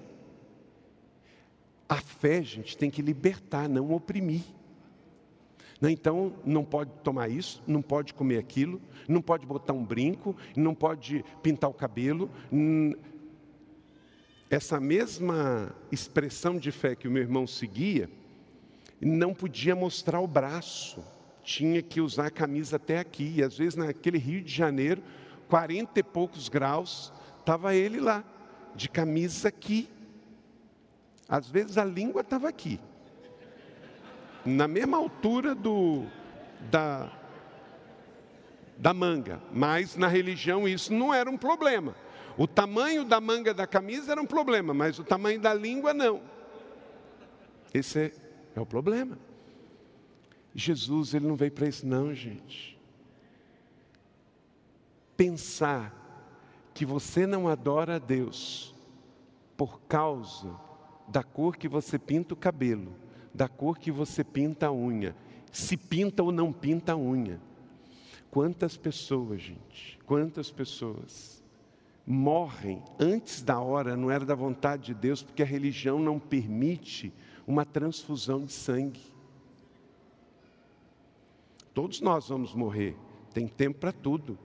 A 1.90 1.98
fé, 1.98 2.42
gente, 2.42 2.78
tem 2.78 2.90
que 2.90 3.02
libertar, 3.02 3.68
não 3.68 3.92
oprimir. 3.94 4.44
Então, 5.82 6.34
não 6.44 6.64
pode 6.66 6.92
tomar 7.04 7.30
isso, 7.30 7.62
não 7.68 7.82
pode 7.82 8.14
comer 8.14 8.40
aquilo, 8.40 8.82
não 9.08 9.22
pode 9.22 9.46
botar 9.46 9.74
um 9.74 9.86
brinco, 9.86 10.36
não 10.56 10.74
pode 10.74 11.24
pintar 11.44 11.70
o 11.70 11.74
cabelo. 11.74 12.30
Essa 14.50 14.80
mesma 14.80 15.76
expressão 15.92 16.58
de 16.58 16.72
fé 16.72 16.96
que 16.96 17.08
o 17.08 17.12
meu 17.12 17.22
irmão 17.22 17.46
seguia, 17.46 18.10
não 19.00 19.34
podia 19.34 19.76
mostrar 19.76 20.20
o 20.20 20.28
braço, 20.28 21.04
tinha 21.44 21.82
que 21.82 22.02
usar 22.02 22.28
a 22.28 22.32
camisa 22.32 22.78
até 22.78 23.00
aqui. 23.00 23.36
E 23.38 23.44
às 23.44 23.58
vezes, 23.58 23.76
naquele 23.76 24.18
Rio 24.18 24.42
de 24.42 24.54
Janeiro, 24.54 25.04
40 25.50 26.00
e 26.00 26.04
poucos 26.04 26.50
graus, 26.50 27.12
estava 27.40 27.76
ele 27.76 28.00
lá, 28.00 28.24
de 28.76 28.90
camisa 28.90 29.50
aqui. 29.50 29.90
Às 31.28 31.50
vezes 31.50 31.78
a 31.78 31.84
língua 31.84 32.22
estava 32.22 32.48
aqui 32.48 32.80
na 34.48 34.68
mesma 34.68 34.98
altura 34.98 35.54
do, 35.54 36.06
da, 36.72 37.12
da 38.78 38.94
manga, 38.94 39.42
mas 39.52 39.98
na 39.98 40.08
religião 40.08 40.68
isso 40.68 40.94
não 40.94 41.14
era 41.14 41.30
um 41.30 41.38
problema. 41.38 41.94
O 42.38 42.48
tamanho 42.48 43.04
da 43.04 43.20
manga 43.20 43.54
da 43.54 43.66
camisa 43.66 44.12
era 44.12 44.22
um 44.22 44.26
problema, 44.26 44.74
mas 44.74 45.00
o 45.00 45.04
tamanho 45.04 45.40
da 45.40 45.54
língua 45.54 45.94
não. 45.94 46.22
Esse 47.74 48.14
é, 48.56 48.60
o 48.60 48.66
problema. 48.66 49.18
Jesus, 50.54 51.14
ele 51.14 51.28
não 51.28 51.36
veio 51.36 51.52
para 51.52 51.68
isso, 51.68 51.86
não, 51.86 52.14
gente. 52.14 52.78
Pensar 55.16 55.94
que 56.74 56.86
você 56.86 57.26
não 57.26 57.48
adora 57.48 57.96
a 57.96 58.00
Deus 58.00 58.74
por 59.56 59.82
causa 59.82 60.56
da 61.08 61.24
cor 61.24 61.58
que 61.58 61.68
você 61.68 61.98
pinta 61.98 62.34
o 62.34 62.38
cabelo 62.38 62.94
da 63.38 63.48
cor 63.48 63.78
que 63.78 63.92
você 63.92 64.24
pinta 64.24 64.66
a 64.66 64.74
unha, 64.74 65.16
se 65.52 65.78
pinta 65.78 66.24
ou 66.24 66.32
não 66.32 66.52
pinta 66.52 66.94
a 66.94 66.98
unha. 66.98 67.40
Quantas 68.32 68.76
pessoas, 68.76 69.40
gente, 69.40 70.00
quantas 70.08 70.50
pessoas 70.50 71.37
morrem 72.10 72.82
antes 72.98 73.44
da 73.44 73.60
hora, 73.60 73.98
não 73.98 74.10
era 74.10 74.26
da 74.26 74.34
vontade 74.34 74.86
de 74.86 74.94
Deus, 74.94 75.22
porque 75.22 75.44
a 75.44 75.46
religião 75.46 76.00
não 76.00 76.18
permite 76.18 77.14
uma 77.46 77.66
transfusão 77.66 78.46
de 78.46 78.54
sangue. 78.54 79.02
Todos 81.74 82.00
nós 82.00 82.30
vamos 82.30 82.54
morrer, 82.54 82.96
tem 83.34 83.46
tempo 83.46 83.80
para 83.80 83.92
tudo, 83.92 84.40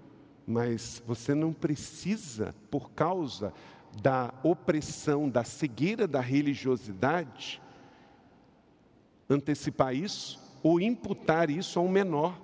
mas 0.44 1.00
você 1.06 1.36
não 1.36 1.52
precisa, 1.52 2.52
por 2.68 2.90
causa 2.90 3.54
da 4.02 4.34
opressão, 4.42 5.28
da 5.30 5.44
cegueira 5.44 6.08
da 6.08 6.20
religiosidade, 6.20 7.62
antecipar 9.30 9.94
isso 9.94 10.40
ou 10.64 10.80
imputar 10.80 11.48
isso 11.48 11.78
a 11.78 11.82
um 11.82 11.88
menor. 11.88 12.36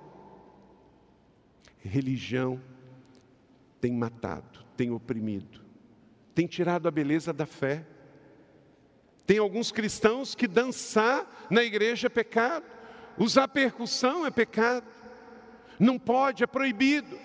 Religião 1.81 2.61
tem 3.81 3.93
matado, 3.93 4.65
tem 4.79 4.93
oprimido, 4.93 5.61
tem 6.33 6.47
tirado 6.47 6.87
a 6.87 6.91
beleza 6.93 7.33
da 7.33 7.45
fé. 7.45 7.85
Tem 9.27 9.39
alguns 9.39 9.73
cristãos 9.73 10.37
que 10.37 10.47
dançar 10.47 11.49
na 11.51 11.65
igreja 11.65 12.07
é 12.07 12.09
pecado, 12.09 12.65
usar 13.19 13.49
percussão 13.49 14.25
é 14.25 14.31
pecado, 14.31 14.87
não 15.81 15.99
pode, 15.99 16.45
é 16.45 16.47
proibido. 16.47 17.19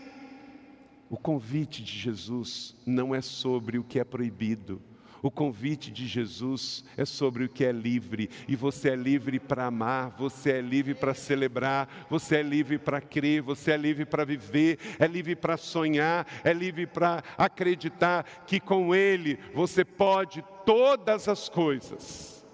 O 1.12 1.16
convite 1.16 1.84
de 1.84 1.91
Jesus 1.91 2.76
não 2.88 3.14
é 3.14 3.22
sobre 3.22 3.78
o 3.78 3.84
que 3.84 3.99
é 3.99 4.04
proibido, 4.04 4.82
o 5.24 5.32
convite 5.32 5.89
de 5.89 6.05
Jesus 6.05 6.84
é 6.97 7.05
sobre 7.05 7.45
o 7.45 7.49
que 7.49 7.63
é 7.63 7.71
livre, 7.71 8.30
e 8.45 8.57
você 8.57 8.89
é 8.89 8.95
livre 8.95 9.39
para 9.39 9.67
amar, 9.67 10.09
você 10.17 10.51
é 10.51 10.61
livre 10.61 10.93
para 10.93 11.13
celebrar, 11.13 12.05
você 12.09 12.36
é 12.36 12.43
livre 12.43 12.78
para 12.78 12.99
crer, 12.99 13.41
você 13.41 13.71
é 13.71 13.78
livre 13.78 14.05
para 14.05 14.26
viver, 14.26 14.78
é 14.99 15.07
livre 15.07 15.34
para 15.34 15.55
sonhar, 15.55 16.28
é 16.43 16.51
livre 16.51 16.86
para 16.86 17.24
acreditar 17.38 18.43
que 18.45 18.59
com 18.59 18.93
Ele 18.93 19.39
você 19.53 19.86
pode 19.86 20.43
todas 20.65 21.30
as 21.30 21.47
coisas. 21.47 22.45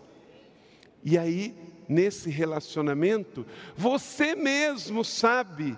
E 1.03 1.17
aí, 1.17 1.55
nesse 1.88 2.30
relacionamento, 2.30 3.47
você 3.76 4.36
mesmo 4.36 5.03
sabe 5.03 5.76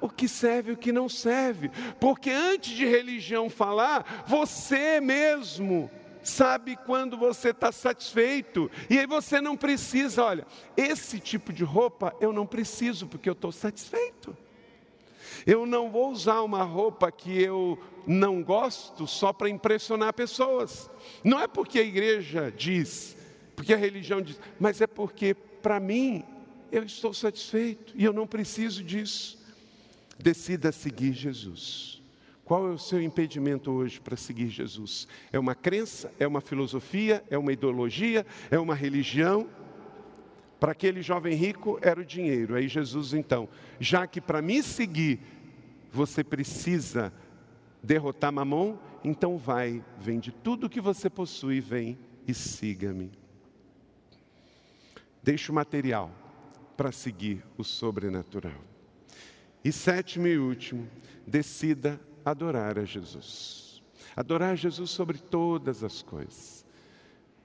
o 0.00 0.08
que 0.08 0.26
serve 0.26 0.72
e 0.72 0.74
o 0.74 0.76
que 0.76 0.90
não 0.90 1.08
serve, 1.08 1.70
porque 2.00 2.30
antes 2.30 2.72
de 2.76 2.84
religião 2.84 3.48
falar, 3.48 4.24
você 4.26 5.00
mesmo 5.00 5.88
sabe 6.22 6.76
quando 6.76 7.16
você 7.16 7.50
está 7.50 7.72
satisfeito, 7.72 8.70
e 8.88 8.98
aí 8.98 9.06
você 9.06 9.40
não 9.40 9.56
precisa, 9.56 10.24
olha, 10.24 10.46
esse 10.76 11.18
tipo 11.18 11.52
de 11.52 11.64
roupa 11.64 12.14
eu 12.20 12.32
não 12.32 12.46
preciso, 12.46 13.06
porque 13.06 13.28
eu 13.28 13.34
estou 13.34 13.52
satisfeito. 13.52 14.36
Eu 15.46 15.66
não 15.66 15.90
vou 15.90 16.10
usar 16.10 16.42
uma 16.42 16.62
roupa 16.62 17.10
que 17.10 17.42
eu 17.42 17.78
não 18.06 18.42
gosto 18.42 19.06
só 19.06 19.32
para 19.32 19.48
impressionar 19.48 20.12
pessoas. 20.12 20.90
Não 21.24 21.40
é 21.40 21.48
porque 21.48 21.78
a 21.78 21.82
igreja 21.82 22.52
diz, 22.56 23.16
porque 23.56 23.74
a 23.74 23.76
religião 23.76 24.20
diz, 24.20 24.38
mas 24.60 24.80
é 24.80 24.86
porque 24.86 25.34
para 25.34 25.80
mim 25.80 26.24
eu 26.70 26.84
estou 26.84 27.12
satisfeito 27.12 27.92
e 27.96 28.04
eu 28.04 28.12
não 28.12 28.26
preciso 28.26 28.82
disso. 28.82 29.38
Decida 30.18 30.70
seguir 30.70 31.12
Jesus. 31.12 32.01
Qual 32.52 32.68
é 32.68 32.70
o 32.70 32.76
seu 32.76 33.00
impedimento 33.00 33.70
hoje 33.70 33.98
para 33.98 34.14
seguir 34.14 34.48
Jesus? 34.48 35.08
É 35.32 35.38
uma 35.38 35.54
crença? 35.54 36.12
É 36.20 36.26
uma 36.26 36.42
filosofia? 36.42 37.24
É 37.30 37.38
uma 37.38 37.50
ideologia? 37.50 38.26
É 38.50 38.58
uma 38.58 38.74
religião? 38.74 39.48
Para 40.60 40.72
aquele 40.72 41.00
jovem 41.00 41.34
rico 41.34 41.78
era 41.80 41.98
o 41.98 42.04
dinheiro. 42.04 42.54
Aí 42.54 42.68
Jesus, 42.68 43.14
então, 43.14 43.48
já 43.80 44.06
que 44.06 44.20
para 44.20 44.42
me 44.42 44.62
seguir 44.62 45.18
você 45.90 46.22
precisa 46.22 47.10
derrotar 47.82 48.30
Mamon, 48.30 48.76
então 49.02 49.38
vai, 49.38 49.82
vende 49.98 50.30
tudo 50.30 50.68
que 50.68 50.78
você 50.78 51.08
possui, 51.08 51.58
vem 51.58 51.98
e 52.28 52.34
siga-me. 52.34 53.12
Deixe 55.22 55.50
o 55.50 55.54
material 55.54 56.12
para 56.76 56.92
seguir 56.92 57.42
o 57.56 57.64
sobrenatural. 57.64 58.60
E 59.64 59.72
sétimo 59.72 60.26
e 60.26 60.36
último, 60.36 60.86
decida 61.26 61.98
adorar 62.24 62.78
a 62.78 62.84
Jesus. 62.84 63.82
Adorar 64.14 64.56
Jesus 64.56 64.90
sobre 64.90 65.18
todas 65.18 65.82
as 65.82 66.02
coisas. 66.02 66.64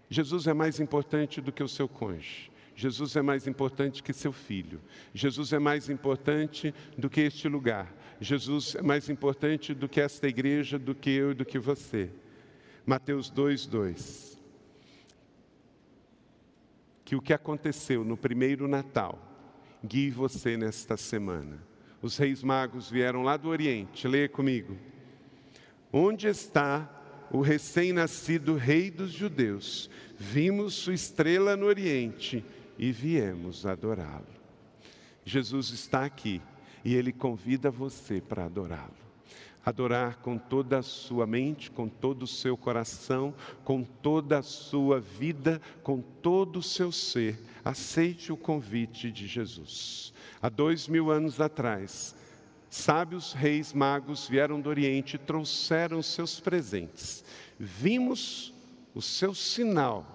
Jesus 0.10 0.48
é 0.48 0.54
mais 0.54 0.80
importante 0.80 1.42
do 1.42 1.52
que 1.52 1.64
o 1.64 1.68
seu 1.68 1.88
cônjuge. 1.88 2.52
Jesus 2.76 3.16
é 3.16 3.22
mais 3.22 3.48
importante 3.48 4.04
que 4.04 4.14
seu 4.14 4.32
filho. 4.32 4.80
Jesus 5.14 5.52
é 5.52 5.60
mais 5.60 5.90
importante 5.90 6.74
do 6.98 7.10
que 7.10 7.22
este 7.22 7.48
lugar. 7.48 7.92
Jesus 8.22 8.76
é 8.76 8.82
mais 8.82 9.10
importante 9.10 9.74
do 9.74 9.90
que 9.90 10.00
esta 10.00 10.28
igreja, 10.28 10.78
do 10.78 10.94
que 10.94 11.10
eu 11.10 11.32
e 11.32 11.34
do 11.34 11.44
que 11.44 11.58
você. 11.58 12.12
Mateus 12.86 13.30
2, 13.30 13.66
2. 13.66 14.42
Que 17.04 17.16
o 17.16 17.22
que 17.22 17.34
aconteceu 17.34 18.04
no 18.04 18.16
primeiro 18.16 18.68
Natal 18.68 19.20
guie 19.84 20.12
você 20.12 20.56
nesta 20.56 20.98
semana 20.98 21.60
os 22.08 22.18
reis 22.18 22.42
magos 22.42 22.90
vieram 22.90 23.22
lá 23.22 23.36
do 23.38 23.50
Oriente. 23.50 24.08
Leia 24.08 24.30
comigo. 24.30 24.78
Onde 25.92 26.28
está 26.28 26.90
o 27.30 27.42
recém-nascido 27.42 28.56
rei 28.56 28.90
dos 28.90 29.12
judeus? 29.12 29.90
Vimos 30.18 30.74
sua 30.74 30.94
estrela 30.94 31.56
no 31.56 31.66
Oriente 31.66 32.44
e 32.78 32.92
viemos 32.92 33.66
adorá-lo. 33.66 34.26
Jesus 35.26 35.70
está 35.72 36.06
aqui 36.06 36.42
e 36.84 36.96
ele 36.96 37.12
convida 37.12 37.70
você 37.70 38.22
para 38.22 38.46
adorá-lo. 38.46 39.07
Adorar 39.68 40.20
com 40.22 40.38
toda 40.38 40.78
a 40.78 40.82
sua 40.82 41.28
mente, 41.28 41.70
com 41.70 41.90
todo 41.90 42.24
o 42.24 42.28
seu 42.28 42.56
coração, 42.56 43.34
com 43.66 43.84
toda 43.84 44.38
a 44.38 44.42
sua 44.42 45.02
vida, 45.02 45.62
com 45.84 46.00
todo 46.00 46.60
o 46.60 46.64
seu 46.64 46.90
ser. 46.90 47.38
Aceite 47.66 48.32
o 48.32 48.38
convite 48.38 49.12
de 49.12 49.28
Jesus. 49.28 50.14
Há 50.42 50.48
dois 50.48 50.88
mil 50.88 51.12
anos 51.12 51.42
atrás, 51.42 52.16
sábios 52.70 53.34
reis 53.34 53.74
magos 53.74 54.26
vieram 54.30 54.62
do 54.62 54.70
Oriente 54.70 55.18
e 55.18 55.20
trouxeram 55.20 56.02
seus 56.02 56.40
presentes. 56.40 57.26
Vimos 57.60 58.54
o 58.96 59.02
seu 59.02 59.34
sinal 59.34 60.06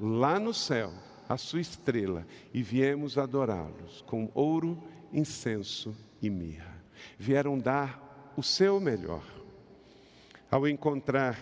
lá 0.00 0.40
no 0.40 0.54
céu, 0.54 0.94
a 1.28 1.36
sua 1.36 1.60
estrela, 1.60 2.26
e 2.54 2.62
viemos 2.62 3.18
adorá-los 3.18 4.00
com 4.06 4.30
ouro, 4.32 4.82
incenso 5.12 5.94
e 6.22 6.30
mirra. 6.30 6.82
Vieram 7.18 7.58
dar 7.58 8.07
o 8.38 8.42
seu 8.42 8.78
melhor. 8.78 9.24
Ao 10.48 10.68
encontrar 10.68 11.36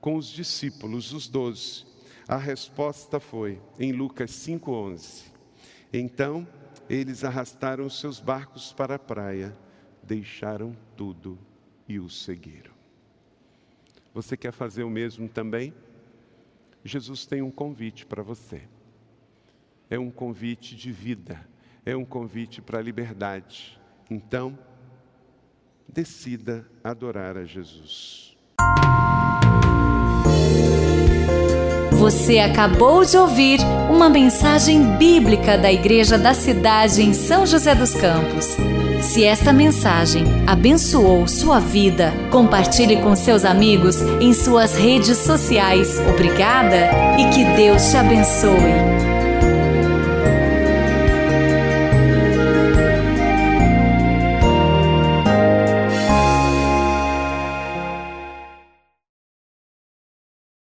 com 0.00 0.14
os 0.14 0.28
discípulos, 0.28 1.12
os 1.12 1.26
doze, 1.26 1.84
a 2.28 2.36
resposta 2.36 3.18
foi 3.18 3.60
em 3.80 3.90
Lucas 3.90 4.30
5,11. 4.30 5.24
Então, 5.92 6.46
eles 6.88 7.24
arrastaram 7.24 7.90
seus 7.90 8.20
barcos 8.20 8.72
para 8.72 8.94
a 8.94 8.98
praia, 8.98 9.58
deixaram 10.00 10.76
tudo 10.96 11.36
e 11.88 11.98
o 11.98 12.08
seguiram. 12.08 12.72
Você 14.14 14.36
quer 14.36 14.52
fazer 14.52 14.84
o 14.84 14.90
mesmo 14.90 15.28
também? 15.28 15.74
Jesus 16.84 17.26
tem 17.26 17.42
um 17.42 17.50
convite 17.50 18.06
para 18.06 18.22
você. 18.22 18.62
É 19.90 19.98
um 19.98 20.12
convite 20.12 20.76
de 20.76 20.92
vida, 20.92 21.44
é 21.84 21.96
um 21.96 22.04
convite 22.04 22.62
para 22.62 22.78
a 22.78 22.82
liberdade. 22.82 23.80
Então, 24.08 24.56
decida 25.92 26.66
adorar 26.82 27.36
a 27.36 27.44
Jesus. 27.44 28.34
Você 31.92 32.40
acabou 32.40 33.04
de 33.04 33.16
ouvir 33.16 33.60
uma 33.88 34.08
mensagem 34.08 34.96
bíblica 34.96 35.56
da 35.56 35.70
Igreja 35.70 36.18
da 36.18 36.34
Cidade 36.34 37.00
em 37.02 37.12
São 37.12 37.46
José 37.46 37.74
dos 37.74 37.94
Campos. 37.94 38.56
Se 39.00 39.24
esta 39.24 39.52
mensagem 39.52 40.24
abençoou 40.46 41.28
sua 41.28 41.60
vida, 41.60 42.12
compartilhe 42.30 43.00
com 43.02 43.14
seus 43.14 43.44
amigos 43.44 44.00
em 44.20 44.32
suas 44.32 44.74
redes 44.74 45.18
sociais. 45.18 46.00
Obrigada 46.08 46.90
e 47.18 47.30
que 47.30 47.44
Deus 47.56 47.90
te 47.90 47.96
abençoe. 47.96 49.11